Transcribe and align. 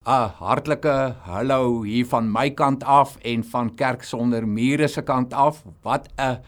'n 0.00 0.30
Hartlike 0.40 1.14
hallo 1.28 1.82
hier 1.84 2.06
van 2.08 2.30
my 2.32 2.50
kant 2.56 2.84
af 2.84 3.18
en 3.20 3.42
van 3.44 3.68
Kerk 3.76 4.02
sonder 4.02 4.46
mure 4.48 4.88
se 4.88 5.02
kant 5.02 5.34
af. 5.34 5.62
Wat 5.82 6.08
'n 6.16 6.40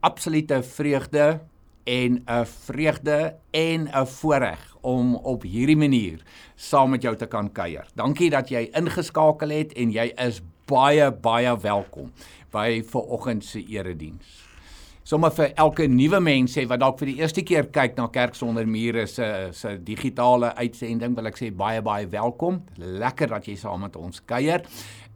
absolute 0.00 0.62
vreugde 0.62 1.40
en 1.84 2.22
'n 2.26 2.46
vreugde 2.46 3.34
en 3.50 3.88
'n 3.90 4.06
voorreg 4.06 4.76
om 4.80 5.16
op 5.16 5.42
hierdie 5.42 5.76
manier 5.76 6.22
saam 6.54 6.90
met 6.90 7.02
jou 7.02 7.16
te 7.16 7.26
kan 7.26 7.52
kuier. 7.52 7.86
Dankie 7.94 8.30
dat 8.30 8.48
jy 8.48 8.70
ingeskakel 8.72 9.48
het 9.48 9.72
en 9.72 9.90
jy 9.90 10.12
is 10.16 10.40
baie 10.66 11.10
baie 11.10 11.58
welkom 11.60 12.12
by 12.50 12.82
vanoggend 12.86 13.44
se 13.44 13.66
erediens 13.66 14.53
sommer 15.04 15.32
vir 15.36 15.52
elke 15.60 15.84
nuwe 15.90 16.18
mens 16.24 16.54
sê 16.56 16.64
wat 16.68 16.80
dalk 16.80 16.96
vir 17.02 17.10
die 17.12 17.18
eerste 17.20 17.44
keer 17.44 17.68
kyk 17.72 17.98
na 17.98 18.06
Kerk 18.12 18.36
sonder 18.38 18.64
mure 18.64 19.04
se 19.10 19.26
se 19.52 19.76
digitale 19.84 20.54
uitsending 20.56 21.16
wil 21.16 21.28
ek 21.28 21.36
sê 21.40 21.50
baie 21.52 21.82
baie 21.84 22.08
welkom. 22.08 22.62
Lekker 22.80 23.34
dat 23.36 23.48
jy 23.48 23.58
saam 23.60 23.84
met 23.84 23.98
ons 24.00 24.22
kuier. 24.24 24.64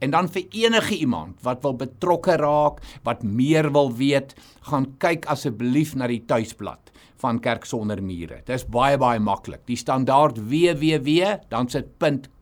En 0.05 0.13
dan 0.13 0.29
vir 0.31 0.45
enige 0.55 1.01
iemand 1.01 1.41
wat 1.43 1.65
wil 1.65 1.75
betrokke 1.81 2.37
raak, 2.39 2.83
wat 3.05 3.25
meer 3.25 3.73
wil 3.75 3.91
weet, 3.97 4.37
gaan 4.69 4.93
kyk 5.03 5.27
asseblief 5.33 5.97
na 5.97 6.07
die 6.07 6.21
tuisblad 6.29 6.93
van 7.19 7.41
Kerk 7.43 7.65
sonder 7.67 8.03
mure. 8.05 8.43
Dit 8.45 8.55
is 8.61 8.69
baie 8.69 8.99
baie 9.01 9.19
maklik. 9.19 9.65
Die 9.67 9.79
standaard 9.81 10.39
www 10.39 11.35
dan 11.51 11.73
sit 11.73 11.97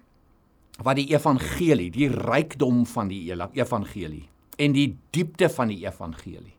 wat 0.83 0.99
die 0.99 1.07
evangelie, 1.13 1.91
die 1.95 2.09
rykdom 2.11 2.83
van 2.91 3.09
die 3.13 3.29
evangelie 3.31 4.25
en 4.59 4.75
die 4.75 4.89
diepte 5.15 5.47
van 5.51 5.71
die 5.71 5.85
evangelie 5.87 6.55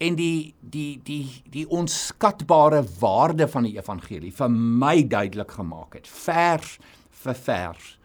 en 0.00 0.16
die 0.16 0.52
die 0.60 1.00
die 1.04 1.24
die 1.52 1.66
onskatbare 1.68 2.82
waarde 3.00 3.48
van 3.48 3.68
die 3.68 3.76
evangelie 3.76 4.32
vir 4.32 4.52
my 4.52 5.00
duidelik 5.04 5.56
gemaak 5.58 5.96
het. 5.98 6.08
Vers 6.08 6.78
vir 7.22 7.36
vers 7.36 7.96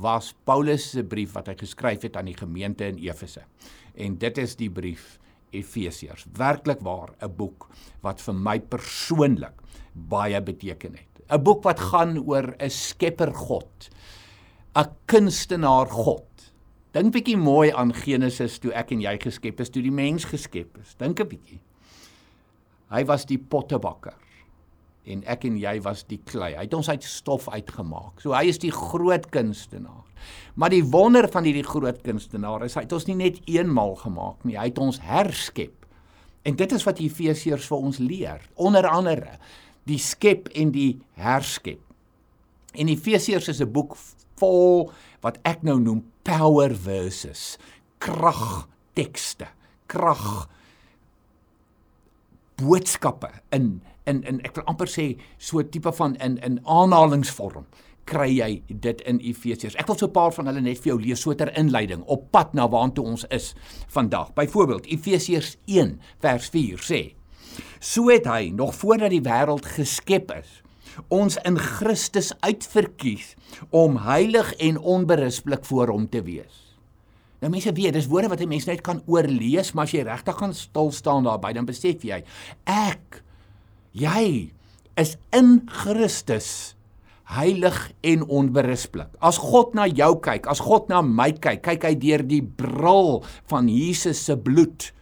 was 0.00 0.32
Paulus 0.48 0.90
se 0.90 1.04
brief 1.06 1.36
wat 1.36 1.48
hy 1.52 1.56
geskryf 1.60 2.06
het 2.08 2.16
aan 2.16 2.30
die 2.30 2.36
gemeente 2.36 2.88
in 2.88 2.98
Efese. 3.04 3.44
En 3.94 4.16
dit 4.18 4.38
is 4.38 4.56
die 4.58 4.70
brief 4.72 5.16
Efesiërs 5.56 6.26
werklik 6.36 6.80
waar 6.80 7.14
'n 7.20 7.36
boek 7.36 7.68
wat 8.02 8.20
vir 8.20 8.34
my 8.34 8.58
persoonlik 8.60 9.62
baie 9.92 10.40
beteken 10.40 10.96
het 10.96 11.22
'n 11.30 11.42
boek 11.42 11.64
wat 11.64 11.80
gaan 11.80 12.18
oor 12.18 12.54
'n 12.58 12.70
skepper 12.70 13.34
God 13.34 13.90
'n 14.76 14.92
kunstenaar 15.06 15.86
God. 15.86 16.52
Dink 16.92 17.12
bietjie 17.12 17.36
mooi 17.36 17.72
aan 17.72 17.92
Genesis 17.92 18.58
toe 18.58 18.72
ek 18.72 18.92
en 18.92 19.00
jy 19.00 19.18
geskep 19.20 19.60
is, 19.60 19.70
toe 19.72 19.82
die 19.82 19.92
mens 19.92 20.24
geskep 20.24 20.78
is. 20.78 20.94
Dink 21.00 21.20
'n 21.20 21.28
bietjie. 21.28 21.60
Hy 22.90 23.04
was 23.04 23.26
die 23.26 23.38
pottebakker 23.38 24.14
en 25.06 25.22
ek 25.26 25.44
en 25.44 25.56
jy 25.58 25.80
was 25.82 26.04
die 26.04 26.20
klei. 26.24 26.54
Hy 26.54 26.64
het 26.66 26.74
ons 26.74 26.88
uit 26.88 27.02
stof 27.02 27.48
uitgemaak. 27.48 28.20
So 28.20 28.32
hy 28.32 28.46
is 28.50 28.58
die 28.58 28.72
groot 28.74 29.30
kunstenaar. 29.30 30.05
Maar 30.54 30.70
die 30.70 30.84
wonder 30.84 31.28
van 31.28 31.44
hierdie 31.44 31.66
groot 31.66 32.02
kunstenaar 32.02 32.64
is 32.64 32.74
hy 32.74 32.86
het 32.86 32.92
ons 32.92 33.06
nie 33.06 33.18
net 33.18 33.40
eenmal 33.44 33.94
gemaak 34.00 34.44
nie, 34.44 34.56
hy 34.58 34.70
het 34.70 34.78
ons 34.78 35.00
herskep. 35.04 35.86
En 36.46 36.56
dit 36.56 36.72
is 36.72 36.84
wat 36.86 37.00
Efesiërs 37.02 37.66
vir 37.66 37.78
ons 37.78 37.98
leer. 37.98 38.42
Onder 38.54 38.86
andere 38.86 39.38
die 39.86 39.98
skep 39.98 40.48
en 40.54 40.70
die 40.74 40.98
herskep. 41.18 41.82
En 42.76 42.88
Efesiërs 42.88 43.48
is 43.48 43.60
'n 43.60 43.72
boek 43.72 43.96
vol 44.38 44.92
wat 45.20 45.38
ek 45.44 45.62
nou 45.62 45.78
noem 45.80 46.04
power 46.22 46.74
verses, 46.74 47.58
krag 47.98 48.68
tekste, 48.94 49.46
krag 49.86 50.48
boodskappe 52.56 53.30
in 53.52 53.82
in 54.06 54.22
in 54.22 54.40
ek 54.46 54.54
wil 54.56 54.64
amper 54.70 54.88
sê 54.88 55.18
so 55.38 55.58
'n 55.58 55.70
tipe 55.70 55.92
van 55.92 56.16
in 56.16 56.38
in 56.38 56.60
aanhalingsvorm 56.64 57.66
kry 58.06 58.28
jy 58.38 58.50
dit 58.68 59.02
in 59.10 59.18
Efesiërs. 59.20 59.76
Ek 59.80 59.88
wil 59.90 59.98
so 59.98 60.06
'n 60.06 60.12
paar 60.12 60.32
van 60.32 60.46
hulle 60.46 60.60
net 60.60 60.78
vir 60.78 60.92
jou 60.92 61.00
lees 61.00 61.20
so 61.20 61.34
ter 61.34 61.52
inleiding 61.58 62.02
op 62.06 62.30
pad 62.30 62.54
na 62.54 62.68
waartoe 62.68 63.04
ons 63.04 63.24
is 63.30 63.54
vandag. 63.88 64.34
Byvoorbeeld 64.34 64.86
Efesiërs 64.86 65.56
1 65.66 66.00
vers 66.20 66.48
4 66.48 66.78
sê: 66.78 67.14
So 67.80 68.08
het 68.08 68.26
hy 68.26 68.50
nog 68.54 68.74
voordat 68.74 69.10
die 69.10 69.22
wêreld 69.22 69.66
geskep 69.66 70.30
is, 70.30 70.62
ons 71.08 71.36
in 71.44 71.58
Christus 71.58 72.32
uitverkies 72.40 73.34
om 73.70 73.96
heilig 73.96 74.54
en 74.54 74.78
onberispelik 74.78 75.64
voor 75.64 75.88
hom 75.88 76.08
te 76.08 76.22
wees. 76.22 76.62
Nou 77.40 77.50
mense 77.52 77.72
weet, 77.72 77.92
dis 77.92 78.08
woorde 78.08 78.28
wat 78.28 78.40
'n 78.40 78.48
mens 78.48 78.64
net 78.64 78.80
kan 78.80 79.02
oorlees, 79.06 79.72
maar 79.72 79.84
as 79.84 79.92
jy 79.92 80.02
regtig 80.02 80.36
gaan 80.36 80.54
stil 80.54 80.92
staan 80.92 81.24
daarby, 81.24 81.52
dan 81.52 81.66
besef 81.66 82.02
jy 82.02 82.24
ek 82.64 83.22
jy 83.92 84.52
is 84.96 85.16
in 85.32 85.62
Christus 85.66 86.75
heilig 87.26 87.78
en 88.06 88.22
onberispelik. 88.30 89.10
As 89.18 89.38
God 89.42 89.74
na 89.74 89.86
jou 89.90 90.12
kyk, 90.22 90.46
as 90.50 90.62
God 90.62 90.90
na 90.92 91.02
my 91.02 91.32
kyk, 91.34 91.64
kyk 91.64 91.86
hy 91.88 91.94
deur 91.98 92.22
die 92.26 92.42
bril 92.42 93.24
van 93.50 93.70
Jesus 93.70 94.20
se 94.28 94.36
bloed 94.38 94.92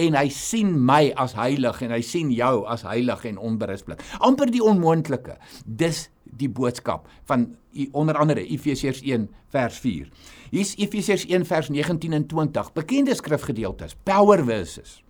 en 0.00 0.16
hy 0.16 0.28
sien 0.32 0.72
my 0.86 1.10
as 1.20 1.34
heilig 1.36 1.82
en 1.84 1.92
hy 1.92 2.00
sien 2.04 2.32
jou 2.32 2.64
as 2.70 2.84
heilig 2.88 3.24
en 3.28 3.38
onberispelik. 3.38 4.00
amper 4.20 4.50
die 4.52 4.62
onmoontlike. 4.64 5.36
Dis 5.64 6.08
die 6.24 6.48
boodskap 6.48 7.08
van 7.28 7.54
onder 7.92 8.16
andere 8.16 8.44
Efesiërs 8.46 9.02
1 9.04 9.28
vers 9.52 9.78
4. 9.78 10.08
Hier's 10.50 10.74
Efesiërs 10.76 11.26
1 11.28 11.44
vers 11.48 11.68
19 11.68 12.12
en 12.12 12.26
20, 12.26 12.72
bekende 12.72 13.14
skrifgedeeltes, 13.14 13.96
power 14.04 14.44
verses. 14.44 15.02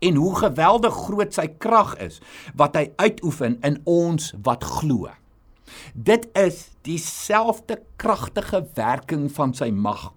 En 0.00 0.16
hoe 0.20 0.34
geweldig 0.36 0.94
groot 1.06 1.32
sy 1.32 1.46
krag 1.58 1.96
is 2.04 2.20
wat 2.56 2.76
hy 2.76 2.90
uitoefen 2.96 3.58
in 3.64 3.80
ons 3.88 4.32
wat 4.44 4.64
glo. 4.64 5.08
Dit 5.94 6.28
is 6.38 6.68
dieselfde 6.86 7.80
kragtige 7.96 8.64
werking 8.74 9.30
van 9.32 9.54
sy 9.54 9.70
mag 9.70 10.10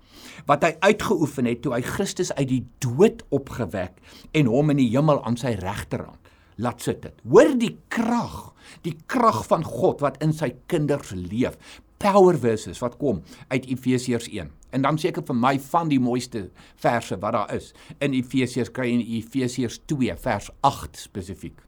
wat 0.47 0.63
hy 0.65 0.73
uitgeoefen 0.79 1.47
het 1.49 1.61
toe 1.63 1.75
hy 1.75 1.81
Christus 1.85 2.31
uit 2.37 2.47
die 2.49 2.63
dood 2.83 3.23
opgewek 3.35 3.99
en 4.37 4.49
hom 4.51 4.73
in 4.73 4.81
die 4.81 4.89
hemel 4.93 5.21
aan 5.25 5.37
sy 5.39 5.53
regterhand 5.59 6.31
laat 6.57 6.81
sit 6.81 7.03
het. 7.05 7.19
Hoor 7.29 7.53
die 7.59 7.75
krag, 7.93 8.53
die 8.85 8.95
krag 9.05 9.43
van 9.49 9.65
God 9.65 10.01
wat 10.01 10.17
in 10.25 10.33
sy 10.33 10.55
kinders 10.71 11.13
leef. 11.13 11.57
Power 12.01 12.37
verses 12.37 12.81
wat 12.81 12.97
kom 13.01 13.23
uit 13.49 13.65
Efesiërs 13.69 14.29
1. 14.29 14.49
En 14.75 14.83
dan 14.85 14.97
seker 15.01 15.25
vir 15.25 15.37
my 15.37 15.55
van 15.69 15.89
die 15.89 16.01
mooiste 16.01 16.47
verse 16.81 17.17
wat 17.21 17.37
daar 17.37 17.53
is 17.55 17.71
in 18.03 18.17
Efesiërs 18.17 18.73
kry 18.73 18.89
in 18.93 19.05
Efesiërs 19.05 19.79
2 19.89 20.17
vers 20.25 20.51
8 20.67 20.99
spesifiek. 21.07 21.66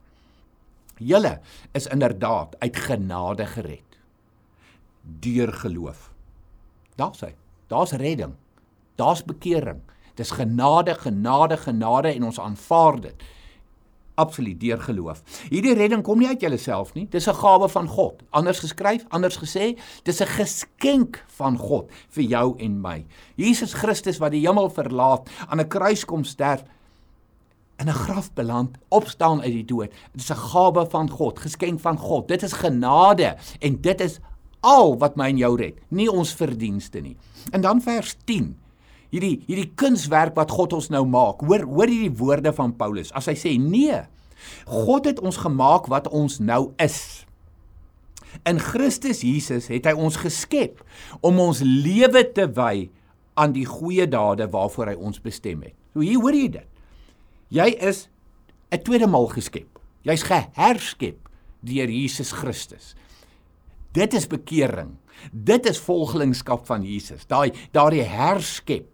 Julle 1.00 1.40
is 1.72 1.88
inderdaad 1.88 2.56
uit 2.60 2.76
genade 2.76 3.46
gered 3.46 3.90
deur 5.20 5.54
geloof. 5.54 6.12
Daar's 6.96 7.22
hy. 7.24 7.34
Daar's 7.68 7.92
redding. 7.92 8.36
Daar's 9.00 9.24
bekering. 9.24 9.82
Dis 10.20 10.32
genade, 10.36 10.96
genade, 11.00 11.58
genade 11.58 12.14
en 12.14 12.24
ons 12.28 12.40
aanvaar 12.40 13.00
dit. 13.02 13.28
Absoluut 14.20 14.60
deur 14.60 14.82
geloof. 14.84 15.22
Hierdie 15.48 15.74
redding 15.80 16.04
kom 16.04 16.20
nie 16.20 16.28
uit 16.28 16.42
jouself 16.44 16.94
nie. 16.94 17.08
Dis 17.10 17.28
'n 17.28 17.34
gawe 17.34 17.70
van 17.70 17.88
God. 17.88 18.24
Anders 18.30 18.60
geskryf, 18.60 19.06
anders 19.10 19.38
gesê, 19.38 19.80
dis 20.04 20.22
'n 20.22 20.28
geskenk 20.28 21.24
van 21.28 21.58
God 21.58 21.92
vir 22.10 22.24
jou 22.24 22.56
en 22.58 22.82
my. 22.82 23.06
Jesus 23.36 23.74
Christus 23.74 24.18
wat 24.18 24.32
die 24.32 24.48
hemel 24.48 24.70
verlaat, 24.70 25.30
aan 25.48 25.60
'n 25.60 25.68
kruis 25.68 26.06
kom 26.06 26.24
sterf, 26.24 26.64
in 27.80 27.88
'n 27.88 27.94
graf 28.06 28.34
beland, 28.34 28.78
opstaan 28.90 29.42
uit 29.42 29.52
die 29.52 29.66
dood. 29.66 29.92
Dit 30.12 30.22
is 30.22 30.32
'n 30.32 30.36
gawe 30.52 30.86
van 30.90 31.10
God, 31.10 31.40
geskenk 31.40 31.80
van 31.80 31.98
God. 31.98 32.28
Dit 32.28 32.44
is 32.44 32.54
genade 32.54 33.36
en 33.60 33.82
dit 33.82 34.02
is 34.02 34.20
al 34.60 34.98
wat 34.98 35.16
my 35.16 35.30
en 35.30 35.38
jou 35.38 35.56
red, 35.58 35.78
nie 35.88 36.12
ons 36.12 36.34
verdienste 36.34 37.00
nie. 37.00 37.16
En 37.52 37.62
dan 37.62 37.82
vers 37.82 38.16
10. 38.26 38.58
Hierdie 39.10 39.40
hierdie 39.48 39.72
kunswerk 39.76 40.36
wat 40.36 40.52
God 40.52 40.74
ons 40.74 40.90
nou 40.90 41.06
maak. 41.06 41.42
Hoor 41.42 41.64
hoor 41.66 41.88
hierdie 41.88 42.18
woorde 42.18 42.54
van 42.54 42.76
Paulus. 42.76 43.14
As 43.14 43.26
hy 43.26 43.34
sê 43.34 43.56
nee, 43.58 44.02
God 44.66 45.06
het 45.06 45.20
ons 45.20 45.38
gemaak 45.38 45.88
wat 45.88 46.08
ons 46.08 46.40
nou 46.40 46.72
is. 46.78 47.26
In 48.46 48.60
Christus 48.60 49.24
Jesus 49.26 49.68
het 49.68 49.86
hy 49.90 49.96
ons 49.98 50.20
geskep 50.22 50.84
om 51.26 51.40
ons 51.40 51.64
lewe 51.66 52.24
te 52.32 52.46
wy 52.46 52.90
aan 53.40 53.56
die 53.56 53.66
goeie 53.66 54.06
dade 54.08 54.48
waarvoor 54.52 54.94
hy 54.94 54.98
ons 55.00 55.22
bestem 55.24 55.64
het. 55.66 55.74
So 55.94 56.04
hier 56.06 56.22
hoor 56.22 56.36
jy 56.36 56.48
dit. 56.60 56.68
Jy 57.50 57.70
is 57.82 58.08
'n 58.72 58.82
tweede 58.84 59.08
maal 59.08 59.28
geskep. 59.28 59.80
Jy's 60.02 60.24
geherskep 60.24 61.30
deur 61.66 61.90
Jesus 61.90 62.32
Christus. 62.32 62.96
Dit 63.92 64.14
is 64.14 64.28
bekering. 64.28 64.98
Dit 65.32 65.66
is 65.66 65.80
volgelingskap 65.80 66.66
van 66.66 66.84
Jesus. 66.84 67.26
Daai 67.26 67.52
daardie 67.72 68.04
herskep. 68.04 68.88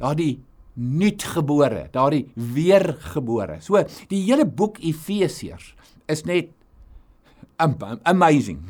Daardie 0.00 0.40
nuutgebore, 0.74 1.88
daardie 1.92 2.30
weergebore. 2.34 3.60
So 3.60 3.82
die 4.08 4.22
hele 4.24 4.46
boek 4.46 4.78
Efesiërs 4.78 5.74
is 6.08 6.24
net 6.24 6.54
amazing. 8.04 8.62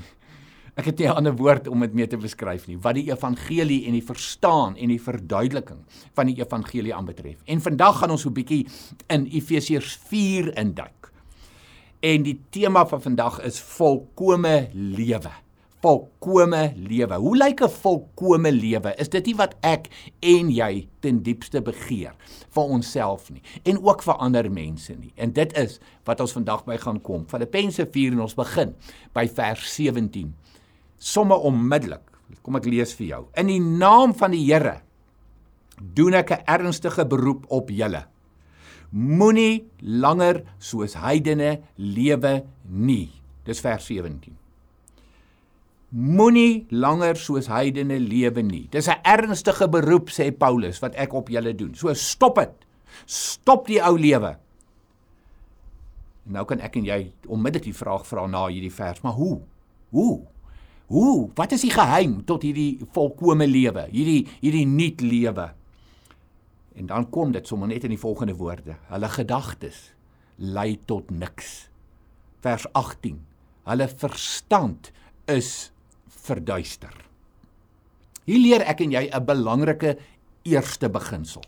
Ek 0.81 0.87
het 0.87 0.99
nie 0.99 1.09
'n 1.09 1.17
ander 1.21 1.37
woord 1.37 1.69
om 1.69 1.81
dit 1.81 1.93
mee 1.93 2.07
te 2.07 2.17
beskryf 2.17 2.67
nie 2.67 2.79
wat 2.79 2.95
die 2.95 3.11
evangelie 3.13 3.85
en 3.87 3.93
die 3.93 4.05
verstaan 4.05 4.77
en 4.77 4.89
die 4.89 5.03
verduideliking 5.03 5.83
van 6.15 6.27
die 6.27 6.41
evangelie 6.41 6.95
aanbetref. 6.95 7.43
En 7.45 7.61
vandag 7.61 7.99
gaan 7.99 8.11
ons 8.11 8.23
so 8.23 8.31
'n 8.31 8.33
bietjie 8.33 8.67
in 9.09 9.27
Efesiërs 9.27 9.99
4 10.09 10.57
induik. 10.57 11.13
En 12.01 12.23
die 12.23 12.41
tema 12.51 12.87
van 12.87 13.03
vandag 13.03 13.43
is 13.43 13.61
volkomme 13.61 14.69
lewe. 14.73 15.31
Volkomme 15.81 16.73
lewe. 16.77 17.15
Hoe 17.15 17.37
lyk 17.37 17.61
'n 17.61 17.69
volkomme 17.69 18.53
lewe? 18.53 18.95
Is 18.97 19.09
dit 19.09 19.27
nie 19.27 19.37
wat 19.37 19.55
ek 19.61 19.89
en 20.21 20.51
jy 20.51 20.89
ten 21.01 21.23
diepste 21.23 21.61
begeer 21.63 22.15
vir 22.49 22.63
onsself 22.63 23.31
nie 23.31 23.43
en 23.65 23.85
ook 23.85 24.03
vir 24.03 24.15
ander 24.15 24.51
mense 24.51 24.95
nie. 24.95 25.13
En 25.17 25.33
dit 25.33 25.53
is 25.57 25.79
wat 26.05 26.21
ons 26.21 26.33
vandag 26.33 26.65
by 26.65 26.77
gaan 26.77 27.01
kom. 27.01 27.27
Filippense 27.29 27.87
4 27.87 28.13
en 28.13 28.21
ons 28.21 28.35
begin 28.35 28.75
by 29.13 29.29
vers 29.29 29.75
17 29.75 30.35
somme 31.01 31.35
onmiddellik. 31.35 32.05
Kom 32.45 32.57
ek 32.61 32.69
lees 32.71 32.95
vir 32.97 33.07
jou. 33.09 33.25
In 33.41 33.51
die 33.51 33.61
naam 33.61 34.15
van 34.17 34.37
die 34.37 34.45
Here 34.45 34.81
doen 35.81 36.15
ek 36.15 36.31
'n 36.31 36.45
ernstige 36.47 37.07
beroep 37.07 37.47
op 37.49 37.71
julle. 37.71 38.07
Moenie 38.93 39.67
langer 39.81 40.43
soos 40.59 40.95
heidene 40.95 41.61
lewe 41.77 42.45
nie. 42.69 43.11
Dis 43.45 43.61
vers 43.61 43.87
17. 43.87 44.37
Moenie 45.91 46.67
langer 46.71 47.17
soos 47.17 47.47
heidene 47.47 47.99
lewe 47.99 48.43
nie. 48.43 48.69
Dis 48.71 48.89
'n 48.89 49.01
ernstige 49.03 49.69
beroep 49.69 50.11
sê 50.11 50.31
Paulus 50.31 50.81
wat 50.81 50.95
ek 50.95 51.13
op 51.13 51.29
julle 51.29 51.55
doen. 51.55 51.75
So 51.75 51.93
stop 51.95 52.37
dit. 52.37 52.53
Stop 53.07 53.67
die 53.67 53.81
ou 53.83 53.99
lewe. 53.99 54.37
Nou 56.25 56.45
kan 56.45 56.61
ek 56.61 56.77
en 56.77 56.85
jy 56.85 57.13
onmiddellik 57.27 57.65
die 57.65 57.75
vraag 57.75 58.07
vra 58.07 58.27
na 58.27 58.47
hierdie 58.47 58.73
vers, 58.73 59.01
maar 59.03 59.13
hoe? 59.13 59.41
Hoe? 59.91 60.27
Hoe? 60.91 61.31
Wat 61.39 61.53
is 61.55 61.63
die 61.63 61.71
geheim 61.71 62.19
tot 62.27 62.43
hierdie 62.43 62.81
volkomme 62.91 63.47
lewe, 63.47 63.87
hierdie 63.93 64.25
hierdie 64.41 64.67
nuut 64.67 65.03
lewe? 65.07 65.53
En 66.75 66.89
dan 66.91 67.07
kom 67.15 67.31
dit 67.35 67.47
sommer 67.47 67.71
net 67.71 67.87
in 67.87 67.95
die 67.95 68.01
volgende 68.01 68.35
woorde. 68.35 68.75
Hulle 68.91 69.11
gedagtes 69.13 69.93
lei 70.41 70.81
tot 70.91 71.13
niks. 71.15 71.69
Vers 72.43 72.67
18. 72.75 73.21
Hulle 73.69 73.87
verstand 74.01 74.91
is 75.31 75.71
verduister. 76.27 76.95
Hier 78.27 78.41
leer 78.43 78.67
ek 78.67 78.83
en 78.83 78.91
jy 78.91 79.07
'n 79.13 79.25
belangrike 79.25 79.97
eerste 80.43 80.89
beginsel. 80.89 81.45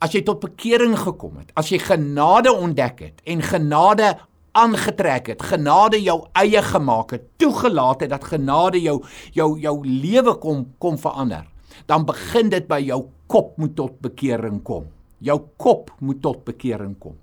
As 0.00 0.12
jy 0.12 0.22
tot 0.22 0.40
bekering 0.40 0.98
gekom 0.98 1.38
het, 1.38 1.52
as 1.56 1.70
jy 1.70 1.78
genade 1.78 2.52
ontdek 2.52 3.00
het 3.00 3.22
en 3.24 3.40
genade 3.40 4.18
aangetrek 4.56 5.30
het, 5.34 5.44
genade 5.52 6.00
jou 6.02 6.18
eie 6.38 6.62
gemaak 6.62 7.14
het, 7.16 7.28
toegelaat 7.40 8.04
het 8.04 8.12
dat 8.14 8.24
genade 8.32 8.80
jou 8.82 8.98
jou 9.36 9.52
jou 9.60 9.76
lewe 9.86 10.36
kom 10.42 10.66
kom 10.82 10.98
verander, 10.98 11.46
dan 11.86 12.06
begin 12.08 12.50
dit 12.52 12.68
by 12.68 12.80
jou 12.84 13.04
kop 13.30 13.56
moet 13.60 13.76
tot 13.76 14.00
bekering 14.00 14.62
kom. 14.64 14.88
Jou 15.24 15.38
kop 15.56 15.90
moet 16.04 16.18
tot 16.20 16.42
bekering 16.44 16.92
kom. 17.00 17.16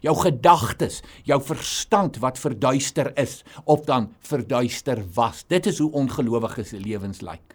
Jou 0.00 0.14
gedagtes, 0.16 1.02
jou 1.28 1.36
verstand 1.44 2.16
wat 2.22 2.40
verduister 2.40 3.10
is 3.20 3.42
of 3.68 3.84
dan 3.84 4.08
verduister 4.24 5.02
was. 5.14 5.44
Dit 5.48 5.68
is 5.68 5.78
hoe 5.78 5.90
ongelowiges 5.92 6.72
se 6.72 6.80
lewens 6.80 7.20
lyk. 7.20 7.54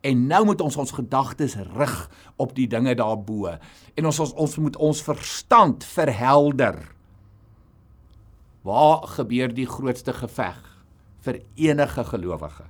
En 0.00 0.24
nou 0.30 0.44
moet 0.48 0.62
ons 0.64 0.76
ons 0.80 0.94
gedagtes 0.96 1.58
rig 1.76 1.96
op 2.40 2.54
die 2.56 2.66
dinge 2.70 2.94
daarbo. 2.96 3.52
En 3.94 4.08
ons 4.08 4.22
ons, 4.24 4.32
ons 4.32 4.56
moet 4.64 4.76
ons 4.80 5.02
verstand 5.04 5.84
verhelder. 5.84 6.80
Waar 8.62 9.06
gebeur 9.08 9.48
die 9.56 9.66
grootste 9.66 10.12
geveg 10.12 10.58
vir 11.24 11.40
enige 11.56 12.04
gelowige? 12.04 12.66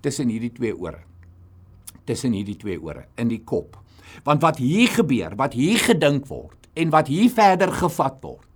Tussen 0.00 0.30
hierdie 0.32 0.52
twee 0.52 0.72
ore. 0.72 1.02
Tussen 2.08 2.32
hierdie 2.32 2.56
twee 2.56 2.78
ore 2.80 3.04
in 3.20 3.28
die 3.28 3.42
kop. 3.44 3.76
Want 4.24 4.40
wat 4.42 4.56
hier 4.56 4.88
gebeur, 4.88 5.36
wat 5.36 5.52
hier 5.52 5.76
gedink 5.78 6.28
word 6.30 6.70
en 6.78 6.94
wat 6.94 7.10
hier 7.12 7.28
verder 7.28 7.72
gevat 7.74 8.16
word, 8.22 8.46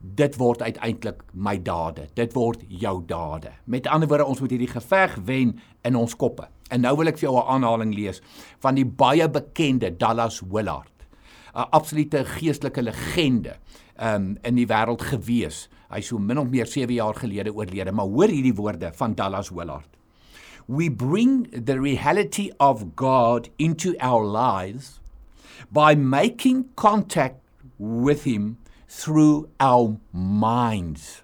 dit 0.00 0.36
word 0.36 0.62
uiteindelik 0.62 1.22
my 1.32 1.56
dade. 1.62 2.04
Dit 2.14 2.36
word 2.36 2.60
jou 2.68 2.98
dade. 3.08 3.54
Met 3.64 3.88
ander 3.88 4.08
woorde, 4.10 4.28
ons 4.28 4.42
moet 4.44 4.52
hierdie 4.52 4.70
geveg 4.70 5.16
wen 5.24 5.56
in 5.88 5.96
ons 5.96 6.16
koppe. 6.20 6.50
En 6.68 6.84
nou 6.84 6.92
wil 7.00 7.08
ek 7.08 7.18
vir 7.18 7.30
jou 7.30 7.36
'n 7.38 7.48
aanhaling 7.48 7.94
lees 7.94 8.20
van 8.60 8.74
die 8.74 8.84
baie 8.84 9.28
bekende 9.28 9.96
Dallas 9.96 10.40
Willard. 10.40 10.92
'n 11.54 11.70
Absolute 11.70 12.24
geestelike 12.24 12.82
legende 12.82 13.56
um, 13.98 14.36
in 14.42 14.58
die 14.58 14.66
wêreld 14.68 15.02
gewees. 15.10 15.66
Hy 15.90 16.00
so 16.02 16.18
min 16.18 16.38
of 16.38 16.50
meer 16.50 16.66
7 16.66 16.94
jaar 16.94 17.14
gelede 17.14 17.54
oorlede, 17.54 17.92
maar 17.92 18.10
hoor 18.10 18.32
hierdie 18.32 18.54
woorde 18.54 18.90
van 18.98 19.14
Dallas 19.14 19.50
Willard. 19.50 19.88
We 20.66 20.90
bring 20.90 21.46
the 21.64 21.78
reality 21.78 22.50
of 22.58 22.96
God 22.96 23.50
into 23.56 23.94
our 24.00 24.26
lives 24.26 25.00
by 25.70 25.94
making 25.94 26.66
contact 26.74 27.36
with 27.78 28.24
him 28.24 28.58
through 28.88 29.48
our 29.60 29.96
minds. 30.12 31.22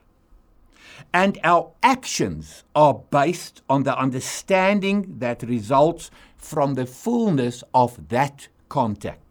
And 1.13 1.39
our 1.45 1.73
actions 1.83 2.65
are 2.75 2.95
based 2.95 3.63
on 3.69 3.83
the 3.83 3.99
understanding 3.99 5.17
that 5.19 5.43
results 5.43 6.11
from 6.37 6.75
the 6.75 6.87
fullness 6.87 7.63
of 7.75 8.09
that 8.09 8.49
contact. 8.69 9.22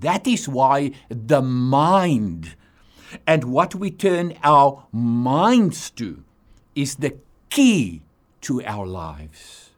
That 0.00 0.26
is 0.26 0.48
why 0.48 0.92
the 1.08 1.42
mind 1.42 2.54
and 3.26 3.44
what 3.44 3.74
we 3.74 3.90
turn 3.90 4.34
our 4.44 4.84
minds 4.92 5.90
to 5.96 6.22
is 6.74 6.96
the 6.96 7.16
key 7.48 8.02
to 8.42 8.62
our 8.64 8.86
lives. 8.86 9.70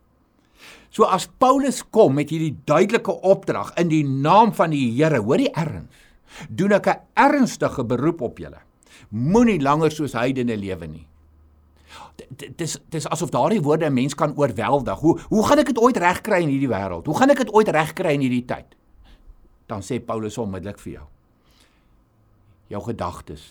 So 0.90 1.06
as 1.06 1.30
Paulus 1.38 1.80
kom 1.86 2.18
met 2.18 2.32
hierdie 2.34 2.58
duidelike 2.66 3.14
opdrag 3.22 3.70
in 3.78 3.92
die 3.92 4.02
naam 4.02 4.50
van 4.52 4.74
die 4.74 4.90
Here, 4.90 5.22
hoor 5.22 5.38
die 5.38 5.52
erns. 5.54 5.88
Doen 6.50 6.72
ek 6.72 6.86
'n 6.86 7.00
ernstige 7.14 7.84
beroep 7.84 8.20
op 8.20 8.38
julle. 8.38 8.60
Moenie 9.10 9.60
langer 9.60 9.90
soos 9.90 10.12
heidene 10.12 10.56
lewe 10.56 10.86
nie. 10.86 11.06
Dis 12.56 12.78
dis 12.90 13.06
asof 13.06 13.30
daardie 13.30 13.62
woorde 13.62 13.86
'n 13.86 13.94
mens 13.94 14.14
kan 14.14 14.36
oorweldig. 14.36 14.98
Hoe 15.00 15.18
hoe 15.28 15.46
gaan 15.46 15.58
ek 15.58 15.66
dit 15.66 15.78
ooit 15.78 15.96
regkry 15.96 16.42
in 16.42 16.48
hierdie 16.48 16.70
wêreld? 16.70 17.06
Hoe 17.06 17.16
gaan 17.16 17.30
ek 17.30 17.38
dit 17.38 17.52
ooit 17.52 17.68
regkry 17.68 18.14
in 18.14 18.20
hierdie 18.20 18.44
tyd? 18.44 18.76
Dan 19.70 19.84
sê 19.86 20.00
Paulus 20.02 20.38
onmiddellik 20.38 20.80
vir 20.82 20.92
jou 20.98 21.06
jou 22.70 22.82
gedagtes 22.90 23.46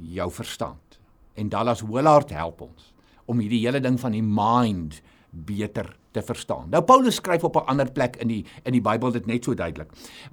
jou 0.00 0.28
verstand 0.32 1.00
en 1.40 1.52
Dallas 1.52 1.84
Willard 1.86 2.32
help 2.36 2.64
ons 2.68 2.92
om 3.30 3.40
hierdie 3.40 3.62
hele 3.62 3.80
ding 3.84 3.98
van 4.00 4.16
die 4.16 4.24
mind 4.24 5.00
beter 5.30 5.92
te 6.10 6.22
verstaan. 6.26 6.66
Nou 6.72 6.82
Paulus 6.82 7.20
skryf 7.20 7.44
op 7.46 7.56
'n 7.56 7.70
ander 7.70 7.90
plek 7.92 8.16
in 8.16 8.28
die 8.28 8.44
in 8.64 8.72
die 8.72 8.80
Bybel 8.80 9.12
dit 9.12 9.26
net 9.26 9.44
so 9.44 9.54
duidelik. 9.54 9.90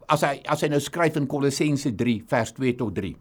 As 0.08 0.22
hy 0.22 0.42
as 0.46 0.62
hy 0.62 0.68
nou 0.68 0.80
skryf 0.80 1.16
in 1.16 1.28
Kolossense 1.28 1.96
3 1.96 2.24
vers 2.28 2.52
2 2.52 2.76
tot 2.76 2.96
3. 2.96 3.16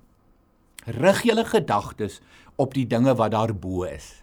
Rig 0.86 1.22
julle 1.22 1.44
gedagtes 1.44 2.20
op 2.56 2.74
die 2.74 2.86
dinge 2.86 3.14
wat 3.14 3.30
daarbo 3.30 3.82
is. 3.84 4.22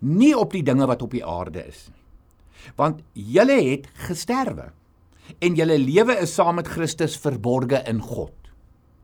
nie 0.00 0.36
op 0.36 0.52
die 0.52 0.62
dinge 0.62 0.86
wat 0.86 1.02
op 1.02 1.10
die 1.10 1.24
aarde 1.24 1.66
is 1.66 1.88
nie. 1.88 2.02
Want 2.76 3.00
julle 3.12 3.62
het 3.70 3.86
gesterwe 3.94 4.72
en 5.38 5.56
julle 5.58 5.78
lewe 5.78 6.18
is 6.22 6.34
saam 6.34 6.58
met 6.60 6.68
Christus 6.68 7.16
verborge 7.20 7.82
in 7.90 8.00
God. 8.00 8.34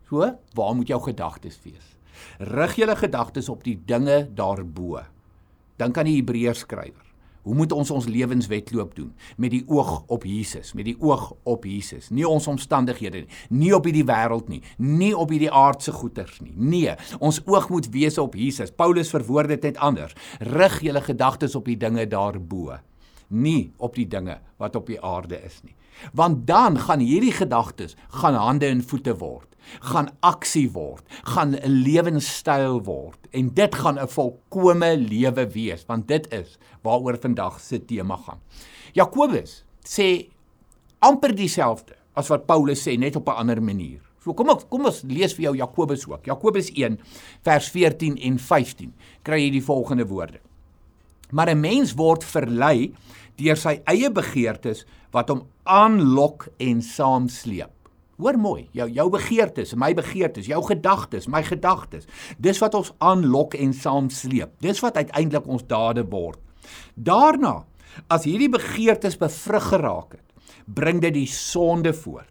So, 0.09 0.29
waar 0.55 0.75
moet 0.77 0.93
jou 0.93 1.01
gedagtes 1.03 1.59
wees? 1.65 1.95
Rig 2.39 2.77
julle 2.77 2.97
gedagtes 2.97 3.49
op 3.49 3.65
die 3.65 3.79
dinge 3.87 4.25
daarbo. 4.35 5.01
Dink 5.81 5.99
aan 5.99 6.09
die 6.09 6.21
Hebreërs 6.21 6.65
skrywer. 6.65 7.05
Hoe 7.45 7.55
moet 7.55 7.73
ons 7.77 7.91
ons 7.93 8.07
lewenswetloop 8.09 8.95
doen? 8.97 9.11
Met 9.37 9.53
die 9.53 9.65
oog 9.69 10.07
op 10.09 10.23
Jesus, 10.25 10.73
met 10.73 10.87
die 10.89 10.97
oog 11.01 11.27
op 11.45 11.67
Jesus. 11.69 12.09
Nie 12.09 12.25
ons 12.29 12.47
omstandighede 12.49 13.25
nie, 13.25 13.41
nie 13.53 13.73
op 13.77 13.85
hierdie 13.85 14.07
wêreld 14.09 14.49
nie, 14.49 14.63
nie 14.81 15.13
op 15.13 15.35
hierdie 15.35 15.53
aardse 15.53 15.93
goederes 15.93 16.41
nie. 16.41 16.55
Nee, 16.57 16.95
ons 17.21 17.43
oog 17.45 17.69
moet 17.69 17.91
wees 17.93 18.17
op 18.23 18.39
Jesus. 18.39 18.73
Paulus 18.73 19.13
verwoord 19.13 19.53
dit 19.53 19.69
net 19.69 19.81
anders. 19.85 20.17
Rig 20.41 20.81
julle 20.89 21.05
gedagtes 21.05 21.57
op 21.59 21.69
die 21.69 21.77
dinge 21.77 22.07
daarbo, 22.09 22.79
nie 23.29 23.75
op 23.77 23.99
die 23.99 24.09
dinge 24.09 24.39
wat 24.57 24.81
op 24.81 24.89
die 24.89 25.01
aarde 25.05 25.37
is 25.45 25.61
nie. 25.67 25.77
Want 26.13 26.47
dan 26.47 26.79
gaan 26.79 27.01
hierdie 27.01 27.33
gedagtes 27.33 27.97
gaan 28.09 28.35
hande 28.35 28.67
en 28.67 28.83
voete 28.83 29.17
word 29.17 29.55
gaan 29.81 30.11
aksie 30.21 30.69
word, 30.73 31.05
gaan 31.35 31.55
'n 31.55 31.83
lewenstyl 31.85 32.83
word 32.85 33.19
en 33.33 33.49
dit 33.55 33.75
gaan 33.75 33.99
'n 33.99 34.09
volkomme 34.09 34.97
lewe 34.97 35.47
wees 35.53 35.85
want 35.87 36.09
dit 36.09 36.33
is 36.33 36.59
waaroor 36.83 37.19
vandag 37.21 37.61
se 37.61 37.79
tema 37.79 38.17
gaan. 38.17 38.41
Jakobus 38.93 39.65
sê 39.85 40.29
amper 40.99 41.35
dieselfde 41.35 41.95
as 42.15 42.29
wat 42.29 42.47
Paulus 42.47 42.87
sê 42.87 42.99
net 42.99 43.17
op 43.17 43.29
'n 43.29 43.37
ander 43.37 43.63
manier. 43.63 44.01
So 44.23 44.33
kom 44.33 44.51
ek 44.51 44.69
kom 44.71 44.85
ons 44.85 45.03
lees 45.03 45.35
vir 45.35 45.43
jou 45.43 45.57
Jakobus 45.57 46.07
ook. 46.09 46.25
Jakobus 46.25 46.71
1 46.71 46.99
vers 47.43 47.69
14 47.69 48.17
en 48.17 48.39
15 48.39 48.95
kry 49.23 49.41
jy 49.41 49.51
die 49.51 49.65
volgende 49.65 50.07
woorde. 50.07 50.41
Maar 51.31 51.51
'n 51.51 51.61
mens 51.61 51.95
word 51.95 52.25
verlei 52.25 52.95
deur 53.37 53.57
sy 53.57 53.81
eie 53.85 54.11
begeertes 54.11 54.85
wat 55.15 55.31
hom 55.31 55.45
aanlok 55.63 56.49
en 56.63 56.83
saamsleep. 56.83 57.71
Hoor 58.19 58.37
mooi, 58.39 58.69
jou 58.75 58.87
jou 58.95 59.09
begeertes, 59.11 59.75
my 59.79 59.91
begeertes, 59.95 60.47
jou 60.47 60.61
gedagtes, 60.69 61.27
my 61.31 61.43
gedagtes. 61.43 62.07
Dis 62.39 62.61
wat 62.63 62.77
ons 62.79 62.93
aanlok 63.03 63.57
en 63.59 63.75
saamsleep. 63.75 64.53
Dis 64.63 64.83
wat 64.85 64.99
uiteindelik 65.01 65.49
ons 65.51 65.67
dade 65.71 66.05
word. 66.11 66.39
Daarna, 66.95 67.65
as 68.11 68.27
hierdie 68.29 68.51
begeertes 68.51 69.19
bevrug 69.19 69.67
geraak 69.73 70.17
het, 70.19 70.55
bring 70.67 71.03
dit 71.03 71.15
die 71.15 71.29
sonde 71.31 71.93
voort. 71.95 72.31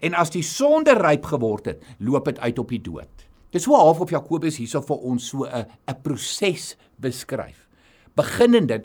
En 0.00 0.16
as 0.16 0.32
die 0.32 0.44
sonde 0.44 0.94
ryp 1.00 1.26
geword 1.32 1.72
het, 1.72 1.84
loop 2.00 2.28
dit 2.28 2.38
uit 2.40 2.60
op 2.60 2.72
die 2.72 2.80
dood. 2.84 3.26
Dis 3.52 3.68
hoe 3.68 3.76
half 3.76 4.00
op 4.00 4.12
Jakobus 4.12 4.56
hierso 4.60 4.80
vir 4.80 5.00
ons 5.00 5.28
so 5.28 5.44
'n 5.44 5.66
'n 5.88 6.00
proses 6.02 6.76
beskryf. 6.96 7.68
Beginnende 8.16 8.84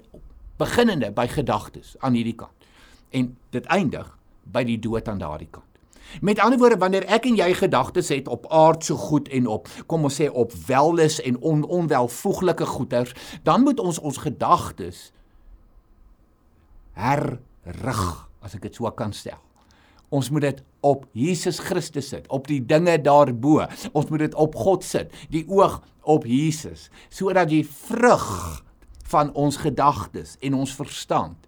beginnende 0.57 1.11
by 1.11 1.27
gedagtes 1.27 1.95
aan 1.99 2.13
hierdie 2.13 2.35
kant 2.35 2.56
en 3.09 3.37
dit 3.55 3.65
eindig 3.65 4.17
by 4.51 4.63
die 4.67 4.79
dood 4.79 5.07
aan 5.07 5.21
daardie 5.21 5.49
kant. 5.51 5.65
Met 6.21 6.39
ander 6.39 6.59
woorde, 6.59 6.77
wanneer 6.79 7.05
ek 7.11 7.25
en 7.27 7.35
jy 7.35 7.49
gedagtes 7.57 8.09
het 8.13 8.29
op 8.31 8.47
aardse 8.53 8.95
goed 8.95 9.27
en 9.27 9.47
op, 9.51 9.67
kom 9.91 10.07
ons 10.07 10.19
sê 10.21 10.29
op 10.31 10.53
wellus 10.67 11.19
en 11.21 11.39
on, 11.43 11.63
onwelvoeglike 11.63 12.65
goeders, 12.65 13.11
dan 13.43 13.65
moet 13.67 13.79
ons 13.83 13.99
ons 13.99 14.21
gedagtes 14.23 15.09
herrig, 16.97 18.05
as 18.41 18.55
ek 18.55 18.69
dit 18.69 18.79
so 18.79 18.89
kan 18.95 19.13
stel. 19.13 19.39
Ons 20.09 20.29
moet 20.31 20.45
dit 20.45 20.61
op 20.87 21.03
Jesus 21.11 21.59
Christus 21.59 22.13
sit, 22.13 22.29
op 22.31 22.47
die 22.47 22.61
dinge 22.63 22.95
daarbo. 23.03 23.65
Ons 23.91 24.07
moet 24.07 24.23
dit 24.23 24.37
op 24.39 24.55
God 24.55 24.85
sit, 24.87 25.11
die 25.33 25.43
oog 25.51 25.81
op 26.07 26.23
Jesus, 26.25 26.87
sodat 27.11 27.51
die 27.51 27.65
vrug 27.67 28.63
van 29.11 29.33
ons 29.35 29.59
gedagtes 29.59 30.37
en 30.39 30.55
ons 30.55 30.71
verstand 30.75 31.46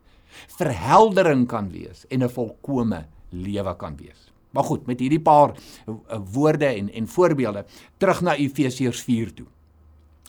verheldering 0.57 1.47
kan 1.47 1.69
wees 1.71 2.05
en 2.09 2.23
'n 2.23 2.29
volkomme 2.29 3.05
lewe 3.29 3.75
kan 3.75 3.95
wees. 3.97 4.31
Maar 4.49 4.63
goed, 4.63 4.87
met 4.89 4.99
hierdie 4.99 5.21
paar 5.21 5.53
uh, 5.53 6.19
woorde 6.31 6.65
en 6.65 6.89
en 6.89 7.07
voorbeelde 7.07 7.65
terug 7.97 8.21
na 8.21 8.35
Efesiërs 8.35 9.01
4 9.01 9.33
toe. 9.33 9.45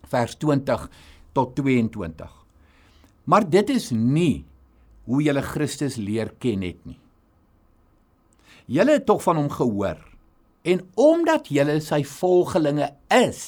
Vers 0.09 0.37
20 0.37 0.90
tot 1.33 1.54
22. 1.57 2.45
Maar 3.25 3.50
dit 3.50 3.71
is 3.71 3.90
nie 3.90 4.45
hoe 5.04 5.23
julle 5.23 5.42
Christus 5.42 5.97
leer 5.97 6.35
ken 6.38 6.62
het 6.62 6.85
nie. 6.85 6.99
Julle 8.71 8.99
het 8.99 9.07
tog 9.07 9.23
van 9.23 9.40
hom 9.40 9.50
gehoor 9.50 9.99
en 10.62 10.85
omdat 11.00 11.49
julle 11.49 11.80
sy 11.80 12.02
volgelinge 12.04 12.90
is, 13.09 13.42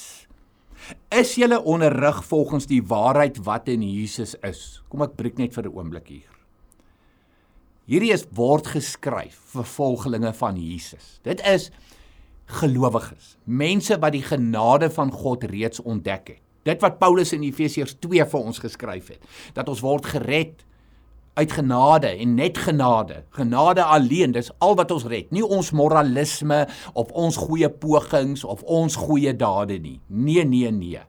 is 1.12 1.36
julle 1.38 1.60
onderrig 1.60 2.24
volgens 2.24 2.66
die 2.66 2.82
waarheid 2.82 3.38
wat 3.46 3.68
in 3.68 3.84
Jesus 3.84 4.34
is. 4.42 4.80
Kom 4.88 5.04
ek 5.04 5.14
breek 5.20 5.38
net 5.38 5.54
vir 5.54 5.68
'n 5.68 5.76
oomblik 5.76 6.08
hier. 6.08 6.31
Hierdie 7.90 8.12
is 8.14 8.26
word 8.30 8.68
geskryf 8.70 9.40
vir 9.52 9.66
volgelinge 9.66 10.30
van 10.38 10.58
Jesus. 10.60 11.18
Dit 11.26 11.42
is 11.42 11.70
gelowiges, 12.60 13.36
mense 13.44 13.96
wat 13.98 14.14
die 14.14 14.22
genade 14.22 14.90
van 14.92 15.10
God 15.10 15.46
reeds 15.50 15.82
ontdek 15.82 16.34
het. 16.36 16.42
Dit 16.62 16.82
wat 16.84 17.00
Paulus 17.00 17.32
in 17.34 17.42
Efesiërs 17.42 17.96
2 18.04 18.22
vir 18.30 18.44
ons 18.52 18.60
geskryf 18.62 19.08
het, 19.10 19.24
dat 19.56 19.70
ons 19.72 19.82
word 19.82 20.06
gered 20.12 20.62
uit 21.34 21.52
genade 21.58 22.12
en 22.12 22.34
net 22.38 22.60
genade. 22.60 23.22
Genade 23.34 23.82
alleen, 23.82 24.34
dis 24.36 24.52
al 24.62 24.76
wat 24.78 24.92
ons 24.94 25.08
red. 25.10 25.32
Nie 25.32 25.42
ons 25.42 25.72
moralisme 25.74 26.66
of 26.92 27.10
ons 27.18 27.40
goeie 27.40 27.70
pogings 27.72 28.44
of 28.44 28.62
ons 28.62 28.98
goeie 29.00 29.32
dade 29.34 29.80
nie. 29.80 29.98
Nee, 30.06 30.44
nee, 30.44 30.70
nee. 30.70 31.02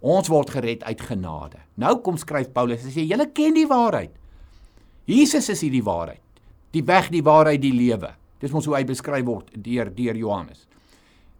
Ons 0.00 0.30
word 0.32 0.54
gered 0.54 0.84
uit 0.86 1.00
genade. 1.00 1.60
Nou 1.80 1.98
kom 2.04 2.16
skryf 2.20 2.52
Paulus, 2.54 2.84
hy 2.86 2.94
sê 2.94 3.04
julle 3.08 3.28
ken 3.34 3.56
die 3.56 3.68
waarheid. 3.68 4.14
Jesus 5.04 5.48
is 5.52 5.62
hierdie 5.64 5.84
waarheid. 5.84 6.22
Die 6.74 6.84
weg, 6.86 7.10
die 7.12 7.22
waarheid, 7.24 7.60
die 7.62 7.74
lewe. 7.74 8.14
Dis 8.42 8.52
mos 8.52 8.66
hoe 8.68 8.78
hy 8.78 8.84
beskryf 8.88 9.26
word 9.26 9.52
deur 9.64 9.90
deur 9.94 10.16
Johannes. 10.18 10.66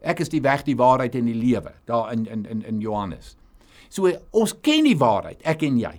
Ek 0.05 0.21
is 0.21 0.31
die 0.33 0.43
weg, 0.45 0.65
die 0.67 0.77
waarheid 0.77 1.17
en 1.17 1.29
die 1.31 1.37
lewe 1.37 1.73
daar 1.89 2.13
in 2.13 2.27
in 2.29 2.45
in 2.51 2.63
in 2.69 2.81
Johannes. 2.81 3.35
So 3.89 4.11
ons 4.33 4.55
ken 4.61 4.85
die 4.85 4.99
waarheid, 4.99 5.41
ek 5.43 5.65
en 5.67 5.79
jy. 5.81 5.95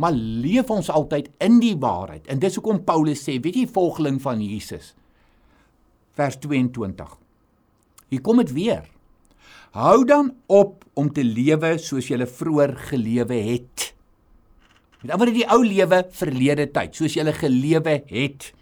Maar 0.00 0.16
leef 0.16 0.70
ons 0.72 0.88
altyd 0.90 1.28
in 1.44 1.58
die 1.60 1.76
waarheid? 1.78 2.26
En 2.26 2.40
dis 2.40 2.56
hoekom 2.56 2.80
Paulus 2.84 3.22
sê, 3.22 3.36
weet 3.42 3.58
jy 3.60 3.66
volgeling 3.68 4.18
van 4.24 4.40
Jesus. 4.40 4.94
Vers 6.16 6.38
22. 6.40 7.18
Hier 8.12 8.24
kom 8.24 8.40
dit 8.40 8.52
weer. 8.56 8.88
Hou 9.76 10.02
dan 10.08 10.32
op 10.52 10.84
om 10.98 11.08
te 11.12 11.24
lewe 11.24 11.76
soos 11.80 12.10
jy 12.10 12.20
vroeër 12.28 12.74
gelewe 12.90 13.38
het. 13.52 13.91
Met 15.02 15.16
ander 15.16 15.32
die 15.34 15.46
ou 15.50 15.62
lewe 15.66 16.04
verlede 16.14 16.68
tyd, 16.70 16.94
soos 16.94 17.16
jy 17.16 17.24
gelewe 17.34 17.96
het. 18.06 18.52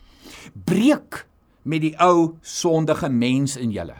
Breek 0.54 1.26
met 1.68 1.82
die 1.84 1.96
ou 2.00 2.36
sondige 2.40 3.10
mens 3.12 3.58
in 3.60 3.74
julle 3.74 3.98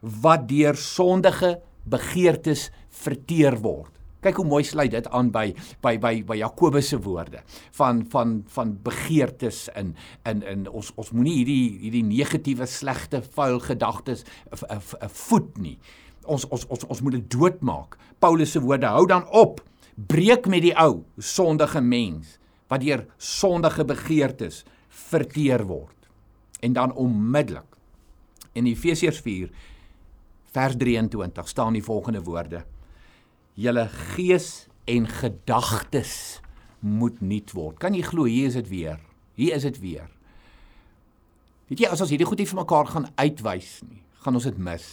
wat 0.00 0.46
deur 0.48 0.78
sondige 0.80 1.58
begeertes 1.84 2.70
verteer 3.02 3.58
word. 3.60 3.90
Kyk 4.24 4.38
hoe 4.40 4.46
mooi 4.48 4.62
sluit 4.64 4.92
dit 4.92 5.06
aan 5.12 5.28
by 5.32 5.50
by 5.84 5.94
by 6.00 6.12
by 6.28 6.36
Jakobus 6.40 6.88
se 6.92 6.98
woorde 7.04 7.42
van 7.76 8.00
van 8.12 8.34
van 8.52 8.74
begeertes 8.84 9.66
in 9.76 9.94
in 10.28 10.40
in 10.48 10.66
ons 10.68 10.92
ons 10.96 11.12
moenie 11.12 11.38
hierdie 11.40 11.78
hierdie 11.84 12.04
negatiewe 12.04 12.68
slegte 12.68 13.20
vuil 13.36 13.60
gedagtes 13.64 14.24
voed 15.26 15.56
nie. 15.60 15.78
Ons 16.24 16.46
ons 16.48 16.64
ons 16.68 16.86
ons 16.88 17.02
moet 17.04 17.16
dit 17.16 17.30
doodmaak. 17.32 17.98
Paulus 18.20 18.52
se 18.52 18.60
woorde 18.60 18.88
hou 18.92 19.06
dan 19.08 19.28
op 19.32 19.60
breek 20.06 20.46
met 20.46 20.62
die 20.64 20.74
ou 20.78 21.02
sondige 21.16 21.80
mens 21.80 22.38
wat 22.70 22.84
deur 22.84 23.06
sondige 23.18 23.84
begeertes 23.84 24.62
verteer 24.88 25.64
word. 25.66 25.96
En 26.60 26.72
dan 26.72 26.94
onmiddellik 26.94 27.66
in 28.52 28.66
Efesiërs 28.66 29.20
4 29.24 29.50
vers 30.50 30.76
23 30.76 31.48
staan 31.48 31.72
die 31.72 31.84
volgende 31.84 32.22
woorde: 32.22 32.64
Julle 33.54 33.88
gees 33.88 34.66
en 34.84 35.06
gedagtes 35.06 36.40
moet 36.78 37.20
nuut 37.20 37.52
word. 37.52 37.78
Kan 37.78 37.94
jy 37.94 38.02
glo 38.02 38.24
hier 38.24 38.48
is 38.48 38.58
dit 38.58 38.68
weer. 38.68 38.98
Hier 39.34 39.54
is 39.54 39.62
dit 39.62 39.78
weer. 39.80 40.08
Weet 41.70 41.84
jy 41.84 41.90
as 41.92 42.00
ons 42.02 42.10
hierdie 42.10 42.26
goed 42.26 42.40
hier 42.42 42.50
vir 42.50 42.62
mekaar 42.62 42.88
gaan 42.90 43.06
uitwys 43.14 43.80
nie, 43.86 44.00
gaan 44.24 44.34
ons 44.34 44.48
dit 44.48 44.58
mis. 44.58 44.86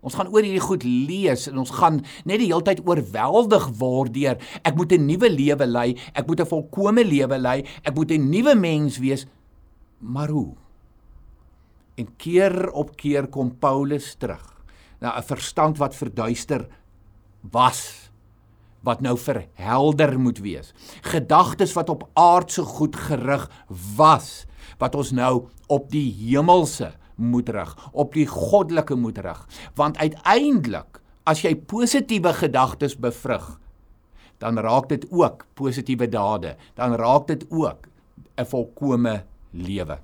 Ons 0.00 0.14
gaan 0.14 0.30
oor 0.30 0.44
hierdie 0.46 0.62
goed 0.62 0.84
lees 0.86 1.48
en 1.50 1.58
ons 1.58 1.72
gaan 1.74 1.98
net 2.28 2.38
die 2.38 2.50
hele 2.52 2.62
tyd 2.62 2.84
oorweldig 2.86 3.66
word 3.80 4.14
deur 4.14 4.38
ek 4.62 4.76
moet 4.78 4.92
'n 4.92 5.06
nuwe 5.06 5.28
lewe 5.30 5.66
lei, 5.66 5.96
ek 6.14 6.26
moet 6.26 6.40
'n 6.40 6.46
volkomme 6.46 7.04
lewe 7.04 7.38
lei, 7.38 7.64
ek 7.84 7.94
moet 7.94 8.10
'n 8.12 8.30
nuwe 8.30 8.54
mens 8.54 8.98
wees. 8.98 9.26
Maar 10.00 10.28
hoe? 10.28 10.54
En 11.96 12.06
keer 12.16 12.70
op 12.70 12.96
keer 12.96 13.26
kom 13.26 13.58
Paulus 13.58 14.14
terug 14.14 14.62
na 15.00 15.18
'n 15.18 15.22
verstand 15.22 15.78
wat 15.78 15.94
verduister 15.94 16.68
was 17.42 18.10
wat 18.82 19.00
nou 19.00 19.18
verhelder 19.18 20.20
moet 20.20 20.38
wees. 20.38 20.72
Gedagtes 21.02 21.72
wat 21.72 21.88
op 21.88 22.08
aardse 22.14 22.62
goed 22.62 22.96
gerig 22.96 23.50
was 23.96 24.46
wat 24.78 24.94
ons 24.94 25.10
nou 25.10 25.48
op 25.66 25.90
die 25.90 26.12
hemelse 26.12 26.92
moet 27.18 27.48
rig, 27.54 27.74
op 27.92 28.14
die 28.14 28.26
goddelike 28.26 28.96
moet 28.96 29.18
rig, 29.18 29.44
want 29.74 29.98
uiteindelik 29.98 31.02
as 31.28 31.42
jy 31.44 31.54
positiewe 31.68 32.32
gedagtes 32.32 32.96
bevrug, 32.96 33.58
dan 34.38 34.58
raak 34.62 34.88
dit 34.88 35.04
ook 35.10 35.46
positiewe 35.58 36.08
dade, 36.08 36.56
dan 36.78 36.94
raak 36.96 37.26
dit 37.26 37.44
ook 37.50 37.88
'n 38.38 38.46
volkomme 38.46 39.24
lewe. 39.52 39.98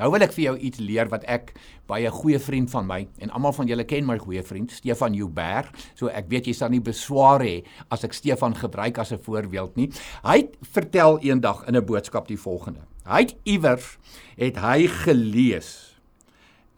Nou 0.00 0.08
wil 0.14 0.24
ek 0.24 0.32
vir 0.32 0.44
jou 0.46 0.54
iets 0.56 0.80
leer 0.80 1.10
wat 1.12 1.26
ek 1.28 1.52
by 1.86 2.00
'n 2.00 2.10
goeie 2.10 2.38
vriend 2.38 2.70
van 2.70 2.86
my 2.86 3.08
en 3.20 3.30
almal 3.30 3.52
van 3.52 3.66
julle 3.66 3.84
ken 3.84 4.06
my 4.06 4.18
goeie 4.18 4.42
vriend 4.42 4.70
Stefan 4.72 5.12
Jouberg. 5.12 5.68
So 5.94 6.08
ek 6.08 6.28
weet 6.28 6.46
jy 6.46 6.52
sal 6.52 6.70
nie 6.70 6.80
beswaar 6.80 7.40
hê 7.40 7.64
as 7.90 8.04
ek 8.04 8.12
Stefan 8.12 8.54
gebruik 8.54 8.98
as 8.98 9.12
'n 9.12 9.18
voorbeeld 9.18 9.76
nie. 9.76 9.92
Hy 10.24 10.48
vertel 10.62 11.18
eendag 11.20 11.66
in 11.68 11.76
'n 11.76 11.84
boodskap 11.84 12.26
die 12.28 12.38
volgende. 12.38 12.89
Hy 13.10 13.24
het 13.26 13.34
iewers 13.48 13.96
het 14.38 14.60
hy 14.62 14.86
gelees 15.02 15.98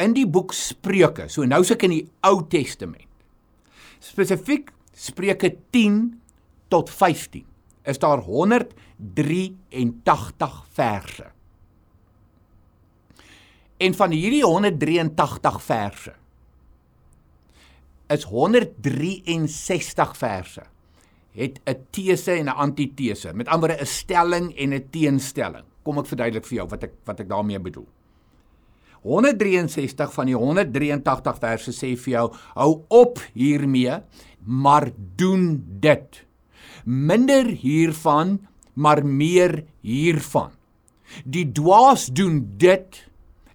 in 0.03 0.15
die 0.17 0.27
boek 0.27 0.53
Spreuke. 0.57 1.29
So 1.31 1.45
nou 1.47 1.63
suk 1.67 1.83
in 1.87 1.93
die 1.95 2.07
Ou 2.27 2.43
Testament. 2.51 3.09
Spesifiek 4.03 4.73
Spreuke 4.97 5.53
10 5.75 6.21
tot 6.73 6.91
15 6.91 7.45
is 7.89 7.99
daar 7.99 8.19
183 8.25 10.67
verse. 10.73 11.27
En 13.83 13.95
van 13.99 14.11
hierdie 14.15 14.45
183 14.45 15.63
verse 15.63 16.13
is 18.13 18.25
163 18.29 20.17
verse 20.17 20.63
het 21.33 21.61
'n 21.65 21.87
tese 21.91 22.33
en 22.33 22.45
'n 22.45 22.55
antitese. 22.55 23.35
Met 23.35 23.49
ander 23.49 23.69
woorde 23.69 23.83
'n 23.83 23.87
stelling 23.87 24.57
en 24.57 24.75
'n 24.75 24.89
teenstelling. 24.91 25.65
Kom 25.83 25.99
ek 26.03 26.09
verduidelik 26.11 26.47
vir 26.49 26.61
jou 26.61 26.69
wat 26.71 26.87
ek 26.89 26.97
wat 27.09 27.21
ek 27.25 27.29
daarmee 27.31 27.61
bedoel. 27.63 27.87
163 29.03 30.13
van 30.15 30.29
die 30.31 30.39
183 30.39 31.39
verse 31.43 31.75
sê 31.75 31.95
vir 31.99 32.13
jou 32.13 32.27
hou 32.55 32.73
op 32.95 33.19
hiermee, 33.35 33.99
maar 34.47 34.93
doen 35.19 35.57
dit. 35.83 36.23
Minder 36.87 37.51
hiervan, 37.51 38.39
maar 38.75 39.03
meer 39.03 39.65
hiervan. 39.83 40.55
Die 41.27 41.49
dwaas 41.51 42.07
doen 42.15 42.45
dit 42.63 43.03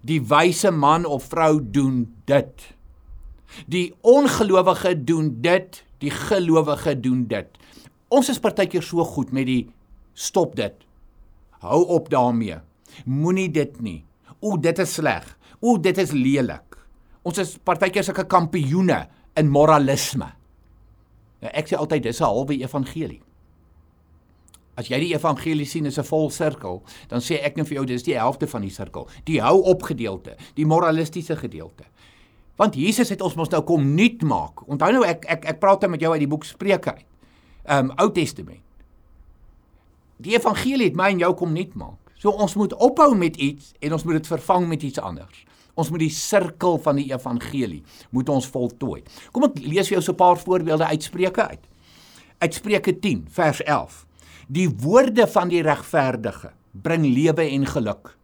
Die 0.08 0.20
wyse 0.22 0.70
man 0.70 1.04
of 1.04 1.28
vrou 1.32 1.58
doen 1.60 2.06
dit. 2.24 2.66
Die 3.66 3.92
ongelowige 4.00 4.94
doen 5.04 5.32
dit, 5.42 5.82
die 5.98 6.12
gelowige 6.12 6.94
doen 7.00 7.24
dit. 7.28 7.48
Ons 8.08 8.30
is 8.32 8.40
partykeer 8.40 8.84
so 8.84 9.04
goed 9.04 9.32
met 9.36 9.48
die 9.48 9.62
stop 10.14 10.54
dit. 10.56 10.76
Hou 11.64 11.84
op 11.86 12.10
daarmee. 12.10 12.60
Moenie 13.04 13.50
dit 13.50 13.80
nie. 13.80 14.04
O, 14.40 14.56
dit 14.56 14.78
is 14.78 14.94
sleg. 14.94 15.26
O, 15.60 15.78
dit 15.78 15.98
is 15.98 16.12
lelik. 16.14 16.76
Ons 17.26 17.40
is 17.42 17.56
partykeer 17.64 18.06
sulke 18.06 18.24
kampioene 18.30 19.06
in 19.38 19.50
moralisme. 19.50 20.30
Nou, 21.42 21.50
ek 21.54 21.70
sê 21.70 21.78
altyd 21.78 22.02
dis 22.02 22.20
'n 22.20 22.24
halwe 22.24 22.54
evangelie. 22.62 23.22
As 24.78 24.88
jy 24.88 24.98
die 24.98 25.14
evangelie 25.14 25.66
sien 25.66 25.86
as 25.86 25.98
'n 25.98 26.04
vol 26.04 26.30
sirkel, 26.30 26.82
dan 27.08 27.20
sê 27.20 27.42
ek 27.42 27.56
net 27.56 27.66
vir 27.66 27.74
jou 27.74 27.86
dis 27.86 28.02
die 28.02 28.14
helfte 28.14 28.46
van 28.46 28.62
die 28.62 28.70
sirkel, 28.70 29.08
die 29.24 29.40
hou 29.40 29.62
op 29.62 29.82
gedeelte, 29.82 30.36
die 30.54 30.66
moralistiese 30.66 31.36
gedeelte. 31.36 31.84
Want 32.56 32.74
Jesus 32.74 33.08
het 33.08 33.20
ons 33.20 33.34
mos 33.34 33.48
nou 33.48 33.62
kom 33.62 33.94
nuut 33.94 34.22
maak. 34.22 34.68
Onthou 34.68 34.92
nou 34.92 35.04
ek 35.04 35.24
ek 35.28 35.44
ek 35.44 35.60
praat 35.60 35.80
nou 35.80 35.90
met 35.90 36.00
jou 36.00 36.12
uit 36.12 36.20
die 36.20 36.28
boek 36.28 36.44
Spreuke 36.44 36.94
uit. 36.94 37.06
Ehm 37.64 37.90
um, 37.90 37.92
Ou 37.98 38.10
Testament. 38.12 38.67
Die 40.18 40.34
evangelie 40.34 40.90
het 40.90 40.98
my 40.98 41.12
en 41.14 41.22
jou 41.22 41.30
kom 41.38 41.52
nuut 41.54 41.74
maak. 41.78 41.98
So 42.18 42.34
ons 42.34 42.56
moet 42.58 42.74
ophou 42.82 43.12
met 43.14 43.36
iets 43.38 43.72
en 43.78 43.94
ons 43.94 44.04
moet 44.04 44.18
dit 44.18 44.26
vervang 44.26 44.66
met 44.68 44.82
iets 44.82 44.98
anders. 44.98 45.44
Ons 45.78 45.92
moet 45.94 46.02
die 46.02 46.12
sirkel 46.12 46.80
van 46.82 46.98
die 46.98 47.06
evangelie 47.12 47.84
moet 48.10 48.28
ons 48.34 48.48
voltooi. 48.50 49.04
Kom 49.30 49.46
ek 49.46 49.60
lees 49.62 49.86
vir 49.86 49.98
jou 49.98 50.02
so 50.02 50.12
'n 50.12 50.18
paar 50.18 50.36
voorbeelde 50.36 50.84
uit 50.84 51.02
Spreuke 51.02 51.48
uit. 51.48 51.64
Uit 52.38 52.54
Spreuke 52.54 52.98
10 52.98 53.26
vers 53.30 53.62
11. 53.62 54.06
Die 54.48 54.68
woorde 54.68 55.26
van 55.26 55.48
die 55.48 55.62
regverdige 55.62 56.52
bring 56.72 57.04
lewe 57.06 57.42
en 57.42 57.66
geluk. 57.66 58.16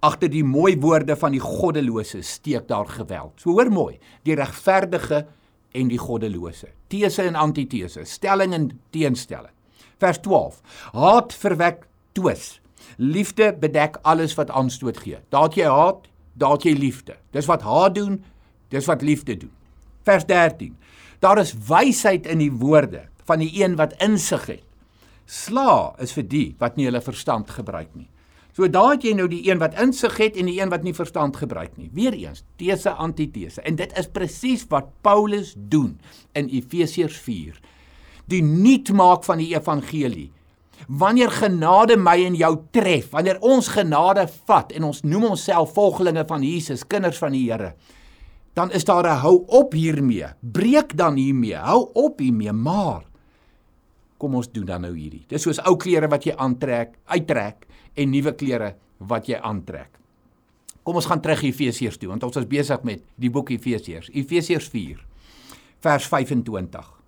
Agter 0.00 0.28
die 0.28 0.44
mooi 0.44 0.76
woorde 0.76 1.16
van 1.16 1.32
die 1.32 1.40
goddelose 1.40 2.22
steek 2.22 2.68
daar 2.68 2.86
geweld. 2.86 3.40
So 3.40 3.50
hoor 3.50 3.70
mooi, 3.70 3.98
die 4.22 4.34
regverdige 4.34 5.26
en 5.72 5.88
die 5.88 5.98
goddelose. 5.98 6.68
Tese 6.88 7.22
en 7.22 7.34
antitese, 7.34 8.04
stelling 8.04 8.52
en 8.52 8.80
teenstelling. 8.90 9.54
Vers 10.02 10.20
12. 10.24 10.60
Haat 10.92 11.34
verwek 11.34 11.86
twis. 12.12 12.60
Liefde 12.96 13.52
bedek 13.60 13.98
alles 14.02 14.34
wat 14.38 14.50
aanstoot 14.50 14.98
gee. 15.02 15.18
Daat 15.34 15.56
jy 15.58 15.68
haat, 15.70 16.08
daat 16.38 16.66
jy 16.66 16.74
liefde. 16.78 17.16
Dis 17.34 17.48
wat 17.50 17.62
haat 17.66 17.94
doen, 17.94 18.18
dis 18.74 18.86
wat 18.90 19.02
liefde 19.02 19.36
doen. 19.36 19.52
Vers 20.04 20.26
13. 20.26 20.74
Daar 21.24 21.40
is 21.40 21.54
wysheid 21.68 22.26
in 22.26 22.42
die 22.42 22.52
woorde 22.52 23.06
van 23.24 23.40
die 23.40 23.52
een 23.62 23.76
wat 23.80 23.94
insig 24.04 24.46
het. 24.46 24.64
Sla 25.24 25.94
is 26.02 26.12
vir 26.12 26.26
die 26.28 26.48
wat 26.60 26.76
nie 26.76 26.84
hulle 26.90 27.00
verstand 27.00 27.48
gebruik 27.50 27.94
nie. 27.96 28.10
So 28.54 28.68
daar 28.70 28.92
het 28.92 29.02
jy 29.02 29.16
nou 29.18 29.26
die 29.26 29.42
een 29.48 29.58
wat 29.58 29.74
insig 29.82 30.14
het 30.20 30.36
en 30.38 30.46
die 30.46 30.60
een 30.60 30.70
wat 30.70 30.84
nie 30.86 30.94
verstand 30.94 31.36
gebruik 31.40 31.72
nie. 31.80 31.88
Weereens, 31.96 32.44
tese 32.60 32.92
antitese. 33.02 33.64
En 33.66 33.74
dit 33.80 33.90
is 33.98 34.10
presies 34.14 34.62
wat 34.70 34.92
Paulus 35.02 35.54
doen 35.56 35.96
in 36.38 36.52
Efesiërs 36.52 37.16
4. 37.24 37.58
Die 38.30 38.42
nuut 38.42 38.90
maak 38.92 39.24
van 39.24 39.38
die 39.38 39.52
evangelie. 39.54 40.30
Wanneer 40.88 41.30
genade 41.30 41.96
my 41.96 42.16
en 42.26 42.34
jou 42.36 42.52
tref, 42.74 43.10
wanneer 43.14 43.38
ons 43.40 43.68
genade 43.72 44.26
vat 44.48 44.72
en 44.72 44.90
ons 44.90 45.02
noem 45.04 45.30
onsself 45.30 45.72
volgelinge 45.76 46.24
van 46.28 46.42
Jesus, 46.44 46.84
kinders 46.86 47.18
van 47.18 47.32
die 47.32 47.46
Here, 47.50 47.74
dan 48.54 48.70
is 48.70 48.84
daar 48.84 49.06
'n 49.06 49.20
hou 49.20 49.44
op 49.46 49.72
hiermee. 49.72 50.26
Breek 50.40 50.96
dan 50.96 51.16
hiermee. 51.16 51.56
Hou 51.56 51.90
op 51.92 52.18
hiermee, 52.18 52.52
maar 52.52 53.04
kom 54.18 54.34
ons 54.34 54.52
doen 54.52 54.64
dan 54.64 54.80
nou 54.80 54.94
hierdie. 54.96 55.24
Dis 55.28 55.42
soos 55.42 55.60
ou 55.66 55.76
klere 55.76 56.08
wat 56.08 56.24
jy 56.24 56.34
aantrek, 56.36 56.94
uittrek 57.04 57.66
en 57.94 58.10
nuwe 58.10 58.32
klere 58.32 58.74
wat 58.98 59.26
jy 59.26 59.36
aantrek. 59.36 59.98
Kom 60.82 60.96
ons 61.00 61.06
gaan 61.06 61.20
terug 61.20 61.42
Efesiërs 61.42 61.96
toe 62.00 62.08
want 62.08 62.22
ons 62.22 62.36
is 62.36 62.46
besig 62.46 62.82
met 62.82 63.02
die 63.16 63.30
boek 63.30 63.50
Efesiërs. 63.50 64.10
Efesiërs 64.12 64.68
4 64.68 65.00
vers 65.84 66.06
25. 66.08 67.03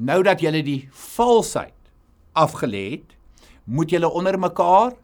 Nou 0.00 0.22
dat 0.24 0.40
julle 0.40 0.62
die 0.64 0.88
valsheid 0.96 1.76
afgelê 2.32 2.84
het, 2.94 3.16
moet 3.68 3.92
julle 3.92 4.08
onder 4.08 4.38
mekaar 4.40 4.94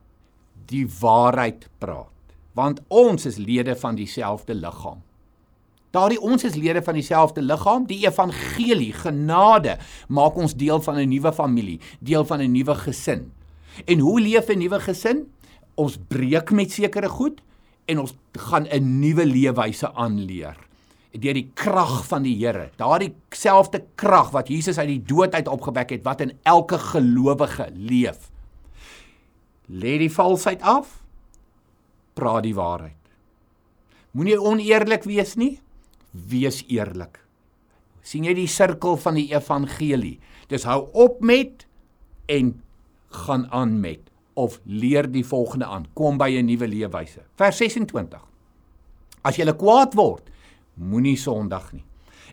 die 0.70 0.87
waarheid 1.00 1.68
praat 1.78 2.12
want 2.56 2.80
ons 2.88 3.26
is 3.28 3.37
lede 3.37 3.74
van 3.76 3.98
dieselfde 3.98 4.54
liggaam. 4.56 5.02
Daardie 5.92 6.20
ons 6.24 6.46
is 6.48 6.54
lede 6.56 6.80
van 6.80 6.96
dieselfde 6.96 7.42
liggaam, 7.44 7.85
die 7.85 7.98
evangelie, 8.06 8.94
genade 8.96 9.74
maak 10.09 10.38
ons 10.40 10.56
deel 10.56 10.80
van 10.80 10.96
'n 10.96 11.09
nuwe 11.09 11.32
familie, 11.37 11.80
deel 12.00 12.24
van 12.24 12.40
'n 12.40 12.52
nuwe 12.52 12.74
gesin. 12.74 13.32
En 13.85 13.98
hoe 13.98 14.20
leef 14.20 14.48
'n 14.48 14.59
nuwe 14.59 14.80
gesin? 14.80 15.28
Ons 15.74 15.98
breek 16.09 16.50
met 16.50 16.72
sekere 16.72 17.09
goed 17.09 17.42
en 17.85 17.98
ons 17.98 18.14
gaan 18.32 18.66
'n 18.72 19.00
nuwe 19.00 19.26
leefwyse 19.26 19.92
aanleer 19.92 20.65
deur 21.22 21.37
die 21.38 21.50
krag 21.55 22.00
van 22.09 22.24
die 22.26 22.35
Here. 22.38 22.70
Daardie 22.76 23.14
selfde 23.35 23.85
krag 23.94 24.33
wat 24.35 24.48
Jesus 24.52 24.79
uit 24.79 24.88
die 24.88 25.02
dood 25.02 25.35
uit 25.35 25.48
opgewek 25.48 25.90
het 25.96 26.05
wat 26.05 26.20
in 26.24 26.33
elke 26.44 26.79
gelowige 26.79 27.68
leef. 27.74 28.31
Lê 29.66 29.96
die 29.98 30.12
valsheid 30.12 30.62
af. 30.62 31.02
Praat 32.14 32.46
die 32.46 32.55
waarheid. 32.57 32.94
Moenie 34.16 34.38
oneerlik 34.40 35.05
wees 35.05 35.37
nie 35.37 35.57
wees 36.16 36.62
eerlik. 36.72 37.20
sien 38.07 38.22
jy 38.22 38.37
die 38.38 38.46
sirkel 38.46 38.94
van 39.02 39.16
die 39.18 39.26
evangelie? 39.35 40.20
Dis 40.46 40.62
hou 40.62 40.87
op 40.94 41.18
met 41.26 41.64
en 42.31 42.52
gaan 43.11 43.48
aan 43.50 43.81
met 43.83 44.12
of 44.38 44.61
leer 44.62 45.09
die 45.11 45.24
volgende 45.26 45.66
aan. 45.66 45.88
Kom 45.94 46.18
by 46.18 46.31
'n 46.38 46.46
nuwe 46.46 46.68
leefwyse. 46.68 47.24
Vers 47.35 47.57
26. 47.57 48.20
As 49.22 49.37
jy 49.37 49.52
kwaad 49.52 49.94
word, 49.94 50.31
moenie 50.76 51.16
sondig 51.16 51.72
nie 51.72 51.84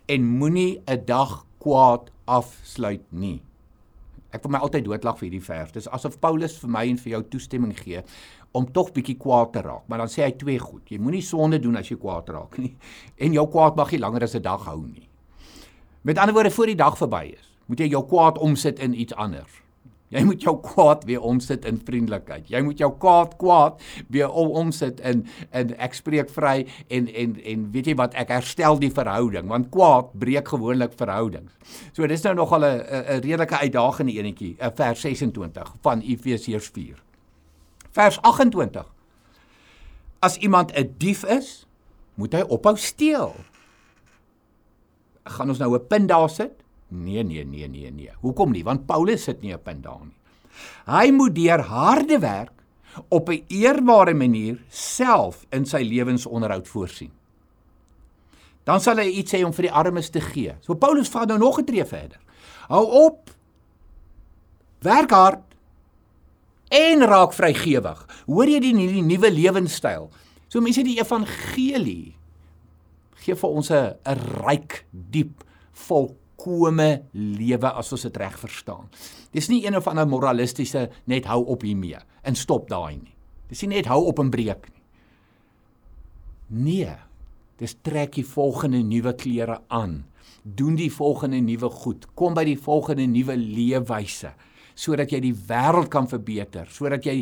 en 0.06 0.24
moenie 0.38 0.82
'n 0.86 1.04
dag 1.04 1.46
kwaad 1.58 2.10
afsluit 2.24 3.04
nie. 3.10 3.42
Ek 4.30 4.42
wil 4.42 4.50
my 4.50 4.58
altyd 4.58 4.84
doodlag 4.84 5.18
vir 5.18 5.28
hierdie 5.28 5.46
vers. 5.46 5.72
Dis 5.72 5.88
asof 5.88 6.18
Paulus 6.20 6.58
vir 6.58 6.70
my 6.70 6.88
en 6.88 6.98
vir 6.98 7.10
jou 7.10 7.22
toestemming 7.22 7.74
gee 7.78 8.02
om 8.52 8.66
tog 8.72 8.92
bietjie 8.92 9.16
kwaad 9.16 9.52
te 9.52 9.62
raak. 9.62 9.88
Maar 9.88 9.98
dan 9.98 10.08
sê 10.08 10.22
hy 10.22 10.32
twee 10.38 10.58
goed. 10.58 10.82
Jy 10.90 10.98
moenie 10.98 11.22
sonde 11.22 11.58
doen 11.58 11.76
as 11.76 11.88
jy 11.88 11.96
kwaad 11.96 12.28
raak 12.28 12.58
nie. 12.58 12.76
En 13.24 13.32
jou 13.32 13.46
kwaad 13.50 13.76
mag 13.76 13.90
nie 13.90 13.98
langer 13.98 14.22
as 14.22 14.34
'n 14.34 14.42
dag 14.42 14.64
hou 14.64 14.86
nie. 14.86 15.08
Met 16.02 16.18
ander 16.18 16.34
woorde, 16.34 16.50
voor 16.50 16.66
die 16.66 16.76
dag 16.76 16.98
verby 16.98 17.32
is, 17.32 17.58
moet 17.66 17.78
jy 17.78 17.88
jou 17.88 18.04
kwaad 18.06 18.38
omsit 18.38 18.78
in 18.78 19.00
iets 19.00 19.14
anders. 19.14 19.63
Jy 20.14 20.22
moet 20.28 20.44
jou 20.46 20.54
kwaad 20.62 21.02
weer 21.08 21.22
omsit 21.26 21.64
in 21.66 21.80
vriendelikheid. 21.82 22.46
Jy 22.52 22.60
moet 22.62 22.78
jou 22.78 22.90
kwaad 23.02 23.34
kwaad 23.40 23.80
weer 24.14 24.30
omsit 24.30 25.00
in 25.02 25.24
in 25.50 25.74
ek 25.82 25.96
spreek 25.98 26.30
vry 26.30 26.60
en 26.88 27.08
en 27.10 27.34
en 27.42 27.64
weet 27.74 27.90
jy 27.90 27.96
wat 27.98 28.14
ek 28.20 28.30
herstel 28.30 28.78
die 28.78 28.92
verhouding 28.94 29.50
want 29.50 29.72
kwaad 29.74 30.12
breek 30.22 30.52
gewoonlik 30.54 30.94
verhoudings. 31.00 31.52
So 31.92 32.06
dis 32.06 32.22
nou 32.22 32.34
nogal 32.38 32.64
'n 32.64 32.80
'n 32.80 33.20
redelike 33.26 33.58
uitdagende 33.58 34.12
enetjie, 34.12 34.56
vers 34.74 35.00
26 35.00 35.74
van 35.82 36.00
Efesiërs 36.00 36.68
4. 36.68 37.02
Vers 37.90 38.18
28. 38.22 38.86
As 40.20 40.36
iemand 40.38 40.72
'n 40.72 40.94
dief 40.98 41.24
is, 41.24 41.66
moet 42.14 42.32
hy 42.32 42.42
ophou 42.46 42.76
steel. 42.76 43.34
Gaan 45.24 45.48
ons 45.48 45.58
nou 45.58 45.74
'n 45.74 45.86
punt 45.86 46.08
daar 46.08 46.30
sit? 46.30 46.63
Nee, 46.88 47.22
nee, 47.22 47.44
nee, 47.44 47.68
nee, 47.68 47.90
nee. 47.90 48.10
Hoekom 48.20 48.52
nie? 48.52 48.64
Want 48.64 48.86
Paulus 48.86 49.22
sit 49.22 49.40
nie 49.42 49.54
op 49.54 49.64
punt 49.64 49.82
daar 49.82 50.04
nie. 50.04 50.16
Hy 50.86 51.10
moet 51.10 51.34
deur 51.34 51.64
harde 51.66 52.18
werk 52.18 52.52
op 53.08 53.28
'n 53.28 53.44
eerbare 53.48 54.14
manier 54.14 54.62
self 54.68 55.46
in 55.50 55.66
sy 55.66 55.82
lewensonderhoud 55.82 56.68
voorsien. 56.68 57.10
Dan 58.64 58.80
sal 58.80 58.96
hy 58.96 59.08
iets 59.08 59.32
hê 59.32 59.44
om 59.44 59.52
vir 59.52 59.62
die 59.62 59.72
armes 59.72 60.10
te 60.10 60.20
gee. 60.20 60.54
So 60.60 60.74
Paulus 60.74 61.08
vat 61.08 61.28
nou 61.28 61.38
nog 61.38 61.58
'n 61.58 61.64
tree 61.64 61.84
verder. 61.84 62.20
Hou 62.68 62.86
op. 63.06 63.30
Werk 64.80 65.10
hard 65.10 65.42
en 66.68 67.02
raak 67.02 67.32
vrygewig. 67.32 68.06
Hoor 68.26 68.48
jy 68.48 68.60
die, 68.60 68.72
die 68.72 69.02
nuwe 69.02 69.30
lewenstyl? 69.30 70.10
So 70.48 70.60
mense 70.60 70.82
die 70.82 70.98
evangelie 70.98 72.14
gee 73.24 73.34
vir 73.34 73.50
ons 73.50 73.70
'n 73.70 73.96
ryk, 74.44 74.84
diep, 74.90 75.44
volkomme 76.44 77.04
lewe 77.12 77.70
as 77.72 77.92
ons 77.92 78.04
dit 78.06 78.16
reg 78.20 78.36
verstaan. 78.38 78.88
Dis 79.32 79.48
nie 79.48 79.64
een 79.64 79.76
of 79.76 79.88
ander 79.88 80.06
moralistiese 80.06 80.90
net 81.06 81.26
hou 81.26 81.44
op 81.46 81.62
hiermee 81.62 81.98
en 82.22 82.36
stop 82.36 82.68
daai 82.68 82.96
nie. 82.96 83.14
Dis 83.48 83.62
nie 83.62 83.76
net 83.76 83.86
hou 83.86 84.04
op 84.08 84.18
en 84.18 84.30
breek 84.30 84.68
nie. 84.68 84.82
Nee. 86.64 86.96
Dis 87.58 87.76
trek 87.82 88.16
die 88.16 88.26
volgende 88.26 88.82
nuwe 88.82 89.14
klere 89.14 89.60
aan. 89.68 90.04
Doen 90.42 90.74
die 90.76 90.90
volgende 90.92 91.40
nuwe 91.40 91.70
goed. 91.70 92.08
Kom 92.14 92.34
by 92.34 92.44
die 92.44 92.58
volgende 92.58 93.06
nuwe 93.06 93.36
leefwyse 93.36 94.34
sodat 94.74 95.12
jy 95.14 95.20
die 95.22 95.36
wêreld 95.46 95.86
kan 95.86 96.08
verbeter, 96.10 96.66
sodat 96.66 97.04
jy 97.06 97.20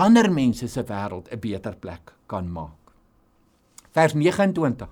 ander 0.00 0.30
mense 0.32 0.64
se 0.72 0.82
wêreld 0.88 1.28
'n 1.28 1.38
beter 1.38 1.76
plek 1.76 2.14
kan 2.26 2.48
maak. 2.48 2.94
Vers 3.92 4.14
29. 4.14 4.88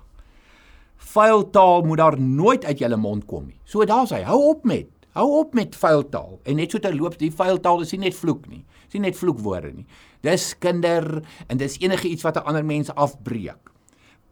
Vuil 0.97 1.49
taal 1.49 1.81
moet 1.85 1.97
daar 1.97 2.19
nooit 2.19 2.65
uit 2.65 2.79
jou 2.79 2.95
mond 2.97 3.25
kom 3.25 3.45
nie. 3.47 3.59
So 3.65 3.85
daar's 3.85 4.11
hy. 4.11 4.23
Hou 4.27 4.39
op 4.49 4.65
met. 4.65 4.89
Hou 5.17 5.39
op 5.39 5.53
met 5.57 5.75
vuil 5.75 6.03
taal. 6.09 6.39
En 6.45 6.59
net 6.59 6.71
so 6.71 6.79
terloop, 6.79 7.17
die 7.17 7.31
vuil 7.33 7.57
taal 7.59 7.81
is 7.81 7.91
nie 7.95 8.03
net 8.05 8.17
vloek 8.17 8.45
nie. 8.51 8.65
Dis 8.85 8.99
nie 8.99 9.07
net 9.07 9.17
vloekwoorde 9.17 9.71
nie. 9.73 9.87
Dis 10.25 10.51
kinder 10.61 11.23
en 11.47 11.57
dis 11.57 11.79
enige 11.81 12.07
iets 12.07 12.23
wat 12.23 12.37
'n 12.37 12.45
ander 12.45 12.65
mens 12.65 12.93
afbreek. 12.93 13.71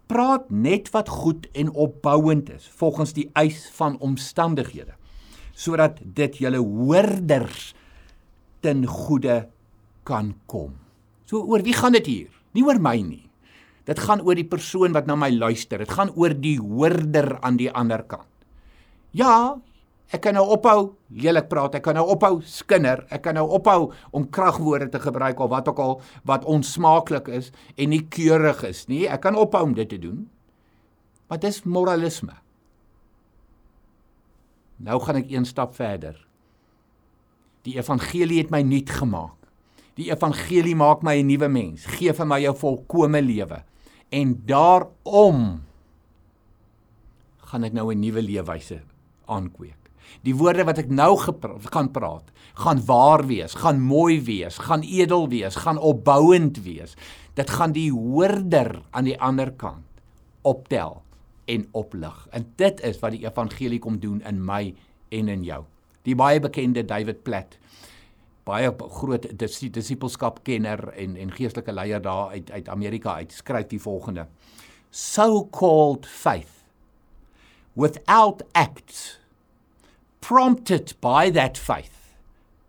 Praat 0.05 0.51
net 0.51 0.89
wat 0.93 1.09
goed 1.09 1.47
en 1.53 1.73
opbouend 1.73 2.49
is 2.49 2.69
volgens 2.75 3.13
die 3.13 3.29
eis 3.33 3.69
van 3.73 3.99
omstandighede 3.99 4.93
sodat 5.55 5.99
dit 6.03 6.37
julle 6.37 6.59
hoorders 6.59 7.73
ten 8.59 8.85
goeie 8.85 9.47
kan 10.03 10.33
kom. 10.45 10.75
So 11.25 11.41
oor 11.47 11.63
wie 11.63 11.73
gaan 11.73 11.95
dit 11.97 12.05
hier? 12.05 12.29
Nie 12.51 12.63
oor 12.63 12.79
my 12.79 12.99
nie. 13.01 13.23
Dit 13.85 14.01
gaan 14.01 14.23
oor 14.25 14.37
die 14.37 14.47
persoon 14.49 14.95
wat 14.97 15.05
na 15.05 15.15
my 15.19 15.29
luister. 15.29 15.81
Dit 15.81 15.93
gaan 15.93 16.11
oor 16.17 16.33
die 16.33 16.57
hoorder 16.57 17.35
aan 17.45 17.59
die 17.61 17.69
ander 17.69 18.01
kant. 18.09 18.29
Ja, 19.13 19.57
ek 20.13 20.23
kan 20.25 20.35
nou 20.37 20.45
ophou 20.55 20.95
lelik 21.13 21.47
praat. 21.51 21.77
Ek 21.77 21.85
kan 21.85 21.97
nou 21.97 22.05
ophou 22.09 22.39
skinder. 22.49 23.03
Ek 23.13 23.21
kan 23.27 23.37
nou 23.37 23.45
ophou 23.57 23.91
om 24.11 24.25
kragwoorde 24.25 24.89
te 24.89 25.01
gebruik 25.03 25.39
of 25.39 25.51
wat 25.53 25.69
ook 25.69 25.81
al 25.81 25.99
wat 26.25 26.47
onsmaaklik 26.49 27.29
is 27.29 27.51
en 27.77 27.93
nie 27.93 28.01
keurig 28.09 28.63
is 28.65 28.87
nie. 28.89 29.05
Ek 29.05 29.21
kan 29.25 29.37
ophou 29.37 29.63
om 29.69 29.77
dit 29.77 29.89
te 29.89 30.01
doen. 30.01 30.25
Maar 31.29 31.41
dis 31.45 31.63
moralisme. 31.65 32.33
Nou 34.81 34.99
gaan 35.01 35.21
ek 35.21 35.31
een 35.31 35.45
stap 35.45 35.77
verder. 35.77 36.17
Die 37.65 37.77
evangelie 37.77 38.41
het 38.43 38.51
my 38.53 38.61
nuut 38.65 38.89
gemaak. 38.89 39.37
Die 39.95 40.09
evangelie 40.11 40.75
maak 40.75 41.03
my 41.03 41.15
'n 41.21 41.27
nuwe 41.27 41.47
mens, 41.47 41.85
gee 41.85 42.11
vir 42.13 42.25
my 42.25 42.45
'n 42.45 42.53
volkomme 42.53 43.21
lewe. 43.21 43.63
En 44.09 44.41
daarom 44.45 45.63
gaan 47.37 47.63
ek 47.63 47.73
nou 47.73 47.93
'n 47.93 47.99
nuwe 47.99 48.21
leefwyse 48.21 48.81
aankweek. 49.25 49.85
Die 50.21 50.35
woorde 50.35 50.63
wat 50.63 50.77
ek 50.77 50.89
nou 50.89 51.17
gaan 51.17 51.91
praat, 51.91 52.31
gaan 52.53 52.85
waar 52.85 53.25
wees, 53.25 53.53
gaan 53.53 53.81
mooi 53.81 54.21
wees, 54.21 54.57
gaan 54.57 54.81
edel 54.81 55.29
wees, 55.29 55.55
gaan 55.55 55.77
opbouend 55.77 56.63
wees. 56.63 56.95
Dit 57.33 57.49
gaan 57.49 57.71
die 57.71 57.91
hoorder 57.91 58.81
aan 58.91 59.03
die 59.03 59.19
ander 59.19 59.51
kant 59.51 59.83
optel 60.45 61.01
en 61.45 61.67
oplig. 61.71 62.27
En 62.31 62.45
dit 62.55 62.81
is 62.81 62.99
wat 63.01 63.11
die 63.11 63.25
evangelie 63.25 63.79
kom 63.79 63.99
doen 63.99 64.21
in 64.21 64.45
my 64.45 64.73
en 65.09 65.27
in 65.27 65.43
jou. 65.43 65.63
Die 66.05 66.15
baie 66.15 66.39
bekende 66.39 66.85
David 66.85 67.23
Platt, 67.23 67.57
baie 68.45 68.69
groot 68.99 69.25
disipelskap 69.73 70.43
kenner 70.45 70.91
en 70.93 71.15
en 71.17 71.33
geestelike 71.33 71.73
leier 71.73 72.01
daar 72.01 72.35
uit 72.35 72.51
uit 72.51 72.69
Amerika 72.69 73.15
uit 73.21 73.31
skryf 73.33 73.67
die 73.67 73.81
volgende: 73.81 74.27
So-called 74.91 76.05
faith 76.05 76.63
without 77.73 78.43
acts 78.53 79.19
prompted 80.21 80.93
by 81.01 81.31
that 81.31 81.57
faith 81.57 82.15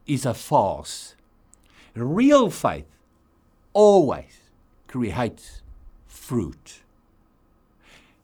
is 0.05 0.27
a 0.27 0.35
farce. 0.35 1.15
Real 1.95 2.51
faith 2.51 2.89
always 3.73 4.41
creates 4.87 5.63
fruit 6.07 6.87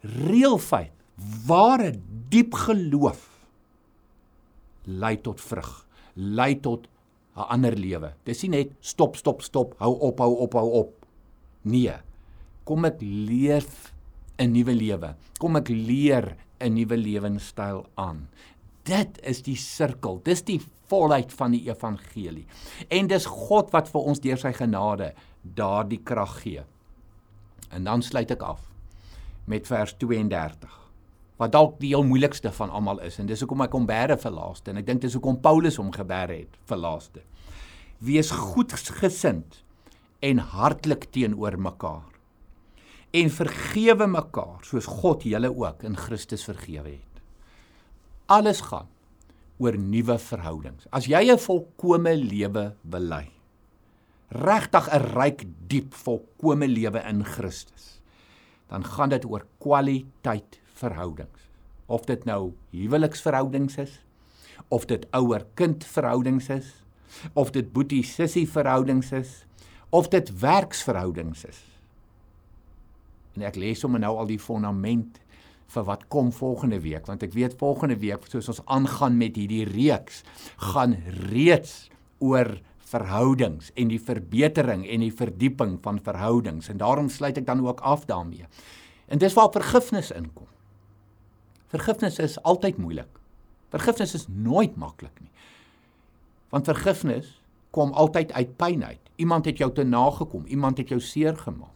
reël 0.02 0.58
feit, 0.58 0.92
ware 1.46 1.92
diep 2.32 2.56
geloof 2.66 3.28
lei 4.84 5.14
tot 5.22 5.40
vrug, 5.40 5.70
lei 6.14 6.56
tot 6.60 6.88
'n 7.36 7.48
ander 7.48 7.76
lewe. 7.76 8.12
Dis 8.24 8.42
nie 8.42 8.50
net 8.50 8.72
stop 8.80 9.16
stop 9.16 9.42
stop, 9.42 9.74
hou 9.78 9.92
op 10.00 10.18
hou 10.18 10.34
op 10.36 10.52
hou 10.52 10.70
op. 10.70 11.06
Nee. 11.62 11.94
Kom 12.64 12.84
ek 12.84 13.00
leef 13.00 13.92
'n 14.38 14.52
nuwe 14.52 14.74
lewe. 14.74 15.14
Kom 15.38 15.56
ek 15.56 15.68
leer 15.68 16.36
'n 16.60 16.74
nuwe 16.74 16.96
lewenstyl 16.96 17.86
aan. 17.94 18.28
Dit 18.84 19.20
is 19.22 19.42
die 19.42 19.56
sirkel. 19.56 20.20
Dis 20.24 20.42
die 20.42 20.60
volheid 20.88 21.32
van 21.32 21.52
die 21.52 21.68
evangelie. 21.68 22.46
En 22.88 23.06
dis 23.06 23.26
God 23.26 23.70
wat 23.70 23.88
vir 23.88 24.00
ons 24.00 24.20
deur 24.20 24.36
sy 24.36 24.52
genade 24.52 25.14
daardie 25.42 26.02
krag 26.04 26.42
gee. 26.42 26.62
En 27.70 27.84
dan 27.84 28.02
sluit 28.02 28.30
ek 28.30 28.42
af 28.42 28.70
met 29.46 29.66
vers 29.66 29.94
32 29.98 30.81
wat 31.42 31.52
dalk 31.54 31.76
die 31.82 31.90
heel 31.90 32.06
moeilikste 32.06 32.52
van 32.54 32.70
almal 32.70 33.02
is 33.02 33.18
en 33.18 33.26
dis 33.26 33.42
hoekom 33.42 33.66
ek 33.66 33.74
hom 33.74 33.88
bære 33.88 34.16
vir 34.22 34.34
laaste 34.36 34.70
en 34.70 34.78
ek 34.78 34.86
dink 34.86 35.02
dis 35.02 35.18
hoekom 35.18 35.40
Paulus 35.42 35.80
hom 35.82 35.90
gebêre 35.94 36.38
het 36.44 36.58
vir 36.70 36.82
laaste 36.84 37.26
wees 38.02 38.30
goedgesind 38.34 39.60
en 40.22 40.38
hartlik 40.38 41.08
teenoor 41.14 41.58
mekaar. 41.58 42.08
En 43.12 43.30
vergewe 43.30 44.06
mekaar 44.10 44.62
soos 44.66 44.88
God 44.88 45.26
julle 45.28 45.50
ook 45.50 45.82
in 45.86 45.98
Christus 45.98 46.46
vergewe 46.46 46.96
het. 46.96 47.22
Alles 48.32 48.62
gaan 48.70 48.88
oor 49.62 49.76
nuwe 49.78 50.16
verhoudings. 50.18 50.88
As 50.90 51.06
jy 51.06 51.30
'n 51.30 51.38
volkomme 51.38 52.16
lewe 52.16 52.74
bely 52.82 53.28
regtig 54.32 54.88
'n 54.88 55.04
ryk 55.12 55.44
diep 55.68 55.94
volkomme 55.94 56.66
lewe 56.66 57.02
in 57.08 57.24
Christus 57.24 58.00
dan 58.68 58.84
gaan 58.84 59.10
dit 59.12 59.24
oor 59.24 59.44
kwaliteit 59.60 60.61
verhoudings. 60.82 61.48
Of 61.86 62.06
dit 62.08 62.24
nou 62.28 62.52
huweliksverhoudings 62.74 63.78
is, 63.82 63.98
of 64.68 64.86
dit 64.90 65.06
ouer-kind 65.16 65.84
verhoudings 65.84 66.48
is, 66.52 66.70
of 67.38 67.52
dit 67.54 67.72
boetie-sussie 67.72 68.46
verhoudings 68.48 69.12
is, 69.16 69.42
of 69.92 70.08
dit 70.12 70.30
werksverhoudings 70.40 71.44
is. 71.48 71.60
En 73.36 73.44
ek 73.48 73.58
lees 73.60 73.80
sommer 73.80 74.00
nou 74.02 74.14
al 74.20 74.28
die 74.30 74.40
fondament 74.40 75.20
vir 75.72 75.86
wat 75.88 76.04
kom 76.12 76.28
volgende 76.36 76.82
week 76.84 77.06
want 77.08 77.22
ek 77.24 77.32
weet 77.32 77.56
volgende 77.60 77.96
week 78.00 78.26
soos 78.28 78.50
ons 78.52 78.60
aangaan 78.76 79.16
met 79.16 79.38
hierdie 79.40 79.64
reeks 79.64 80.20
gaan 80.72 80.98
reeds 81.30 81.86
oor 82.20 82.58
verhoudings 82.92 83.70
en 83.80 83.88
die 83.88 84.00
verbetering 84.00 84.84
en 84.84 85.04
die 85.06 85.14
verdieping 85.16 85.78
van 85.84 86.00
verhoudings 86.04 86.68
en 86.68 86.80
daarom 86.82 87.08
sluit 87.12 87.40
ek 87.40 87.48
dan 87.48 87.64
ook 87.64 87.80
af 87.80 88.04
daarmee. 88.08 88.44
En 89.08 89.20
dis 89.20 89.36
waar 89.36 89.52
vergifnis 89.52 90.12
inkom. 90.12 90.48
Vergifnis 91.72 92.18
is 92.20 92.38
altyd 92.44 92.78
moeilik. 92.80 93.20
Vergifnis 93.72 94.14
is 94.14 94.26
nooit 94.28 94.76
maklik 94.76 95.14
nie. 95.20 95.30
Want 96.52 96.68
vergifnis 96.68 97.38
kom 97.72 97.94
altyd 97.96 98.32
uit 98.36 98.56
pyn 98.60 98.84
uit. 98.84 99.00
Iemand 99.16 99.48
het 99.48 99.58
jou 99.62 99.70
te 99.72 99.84
nagekom, 99.84 100.44
iemand 100.46 100.78
het 100.78 100.92
jou 100.92 101.00
seer 101.00 101.36
gemaak. 101.36 101.72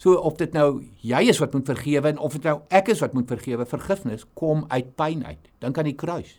So 0.00 0.16
of 0.16 0.38
dit 0.40 0.52
nou 0.56 0.80
jy 1.04 1.26
is 1.28 1.38
wat 1.42 1.52
moet 1.52 1.68
vergewe 1.68 2.08
en 2.08 2.20
of 2.24 2.32
dit 2.32 2.46
nou 2.48 2.54
ek 2.72 2.88
is 2.88 3.02
wat 3.04 3.12
moet 3.16 3.28
vergewe, 3.28 3.66
vergifnis 3.68 4.24
kom 4.38 4.64
uit 4.72 4.94
pyn 4.96 5.24
uit. 5.26 5.50
Dink 5.60 5.78
aan 5.78 5.88
die 5.90 5.96
kruis. 5.96 6.38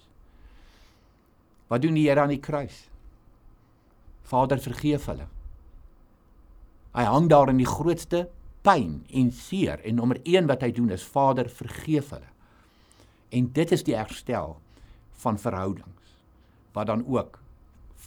Wat 1.70 1.84
doen 1.84 1.94
die 1.98 2.08
Here 2.08 2.24
aan 2.24 2.34
die 2.34 2.42
kruis? 2.42 2.88
Vader 4.26 4.62
vergeef 4.62 5.06
hulle. 5.12 5.28
Hy 6.98 7.06
hang 7.06 7.30
daar 7.30 7.52
in 7.54 7.62
die 7.62 7.70
grootste 7.70 8.26
pyn 8.65 9.02
en 9.10 9.32
seer 9.34 9.82
en 9.88 9.97
nommer 9.97 10.19
1 10.24 10.47
wat 10.50 10.63
hy 10.65 10.71
doen 10.76 10.91
is 10.93 11.06
Vader 11.06 11.50
vergeef 11.50 12.12
hulle. 12.15 12.30
En 13.32 13.47
dit 13.56 13.71
is 13.71 13.84
die 13.88 13.95
herstel 13.97 14.58
van 15.24 15.39
verhoudings 15.39 16.15
wat 16.76 16.88
dan 16.88 17.04
ook 17.08 17.39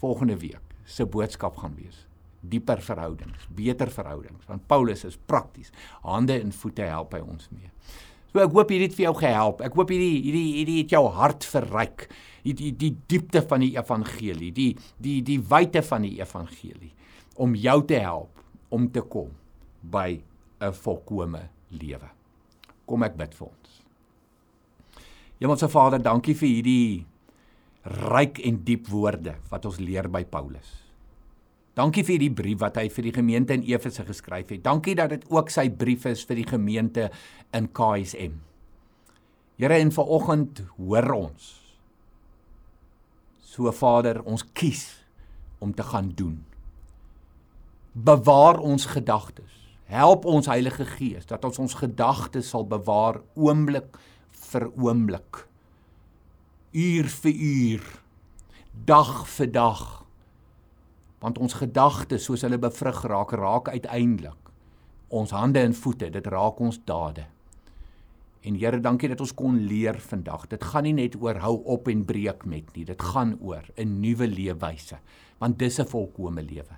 volgende 0.00 0.36
week 0.40 0.74
se 0.84 1.06
boodskap 1.06 1.56
gaan 1.60 1.76
wees. 1.76 2.04
Dieper 2.40 2.82
verhoudings, 2.84 3.46
beter 3.56 3.90
verhoudings 3.90 4.44
want 4.48 4.66
Paulus 4.68 5.04
is 5.04 5.18
prakties. 5.26 5.72
Hande 6.02 6.36
en 6.40 6.52
voete 6.52 6.86
help 6.88 7.16
hy 7.16 7.22
ons 7.24 7.48
mee. 7.52 7.70
So 8.32 8.42
ek 8.42 8.50
hoop 8.50 8.72
hierdie 8.72 8.88
het 8.90 8.96
vir 8.98 9.06
jou 9.06 9.14
gehelp. 9.20 9.62
Ek 9.62 9.76
hoop 9.78 9.92
hierdie 9.94 10.18
hierdie 10.24 10.48
hierdie 10.58 10.80
het 10.82 10.94
jou 10.96 11.04
hart 11.14 11.46
verryk. 11.46 12.08
Die 12.44 12.56
die 12.58 12.72
die 12.76 12.92
diepte 13.08 13.40
van 13.48 13.62
die 13.64 13.72
evangelie, 13.78 14.50
die 14.52 14.72
die 15.00 15.20
die 15.24 15.38
wyte 15.38 15.84
van 15.86 16.04
die 16.04 16.18
evangelie 16.18 16.92
om 17.40 17.54
jou 17.58 17.78
te 17.86 17.98
help 17.98 18.42
om 18.74 18.90
te 18.92 19.02
kom 19.10 19.30
by 19.80 20.20
'n 20.64 20.72
volkomme 20.72 21.48
lewe. 21.68 22.08
Kom 22.86 23.02
ek 23.02 23.16
bid 23.16 23.34
vir 23.34 23.48
ons. 23.48 23.82
Hemelse 25.40 25.68
Vader, 25.68 26.02
dankie 26.02 26.34
vir 26.34 26.48
hierdie 26.48 27.06
ryk 28.10 28.38
en 28.38 28.62
diep 28.64 28.88
woorde 28.88 29.36
wat 29.50 29.66
ons 29.66 29.80
leer 29.82 30.08
by 30.08 30.24
Paulus. 30.24 30.84
Dankie 31.74 32.04
vir 32.06 32.14
hierdie 32.14 32.34
brief 32.34 32.60
wat 32.62 32.78
hy 32.78 32.86
vir 32.88 33.08
die 33.08 33.16
gemeente 33.16 33.56
in 33.56 33.64
Efese 33.66 34.04
geskryf 34.06 34.52
het. 34.54 34.62
Dankie 34.62 34.94
dat 34.94 35.10
dit 35.10 35.24
ook 35.30 35.50
sy 35.50 35.66
brief 35.68 36.06
is 36.06 36.22
vir 36.24 36.38
die 36.38 36.46
gemeente 36.46 37.08
in 37.52 37.66
KSM. 37.74 38.38
Here, 39.58 39.74
en 39.78 39.90
vanoggend 39.94 40.62
hoor 40.78 41.10
ons. 41.14 41.50
So 43.42 43.70
Vader, 43.74 44.22
ons 44.26 44.42
kies 44.54 44.86
om 45.62 45.74
te 45.74 45.82
gaan 45.82 46.12
doen. 46.14 46.40
Bewaar 47.94 48.58
ons 48.58 48.86
gedagtes. 48.90 49.63
Help 49.84 50.24
ons 50.24 50.46
Heilige 50.48 50.86
Gees 50.88 51.26
dat 51.28 51.44
ons 51.44 51.58
ons 51.60 51.74
gedagtes 51.76 52.48
sal 52.48 52.64
bewaar 52.64 53.20
oomblik 53.36 53.98
vir 54.50 54.70
oomblik. 54.80 55.44
Uur 56.72 57.10
vir 57.20 57.34
uur 57.50 57.84
dag 58.88 59.12
vir 59.28 59.52
dag. 59.52 59.84
Want 61.20 61.38
ons 61.38 61.56
gedagtes 61.60 62.24
soos 62.24 62.42
hulle 62.44 62.58
bevrug 62.60 63.04
raak 63.08 63.36
raak 63.36 63.68
uiteindelik 63.68 64.40
ons 65.14 65.30
hande 65.30 65.60
en 65.60 65.76
voete. 65.76 66.08
Dit 66.10 66.26
raak 66.32 66.58
ons 66.64 66.80
dade. 66.88 67.26
En 68.44 68.56
Here 68.58 68.80
dankie 68.80 69.08
dat 69.08 69.20
ons 69.20 69.34
kon 69.36 69.56
leer 69.68 70.00
vandag. 70.00 70.48
Dit 70.48 70.64
gaan 70.64 70.84
nie 70.88 70.96
net 70.96 71.14
oor 71.20 71.38
hou 71.44 71.58
op 71.76 71.88
en 71.88 72.02
breek 72.08 72.44
met 72.48 72.72
nie. 72.74 72.84
Dit 72.84 73.02
gaan 73.02 73.36
oor 73.40 73.64
'n 73.76 74.00
nuwe 74.00 74.26
leefwyse. 74.26 74.98
Want 75.38 75.58
dis 75.58 75.78
'n 75.78 75.86
volkomme 75.86 76.42
lewe. 76.42 76.76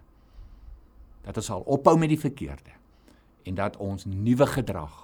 Dat 1.23 1.37
ons 1.37 1.47
sal 1.47 1.61
ophou 1.61 1.97
met 1.99 2.09
die 2.09 2.21
verkeerde 2.21 2.77
en 3.47 3.55
dat 3.55 3.77
ons 3.83 4.05
nuwe 4.05 4.47
gedrag 4.47 4.95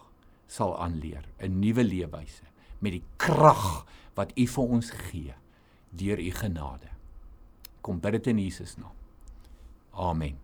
sal 0.46 0.74
aanleer 0.78 1.24
'n 1.38 1.58
nuwe 1.58 1.84
leefwyse 1.84 2.44
met 2.78 2.92
die 2.92 3.04
krag 3.16 3.86
wat 4.14 4.32
U 4.36 4.46
vir 4.46 4.64
ons 4.64 4.90
gee 4.90 5.34
deur 5.90 6.18
U 6.18 6.30
genade. 6.30 6.88
Kom 7.80 8.00
bid 8.00 8.12
dit 8.12 8.26
in 8.26 8.38
Jesus 8.38 8.76
naam. 8.76 8.96
Amen. 9.90 10.38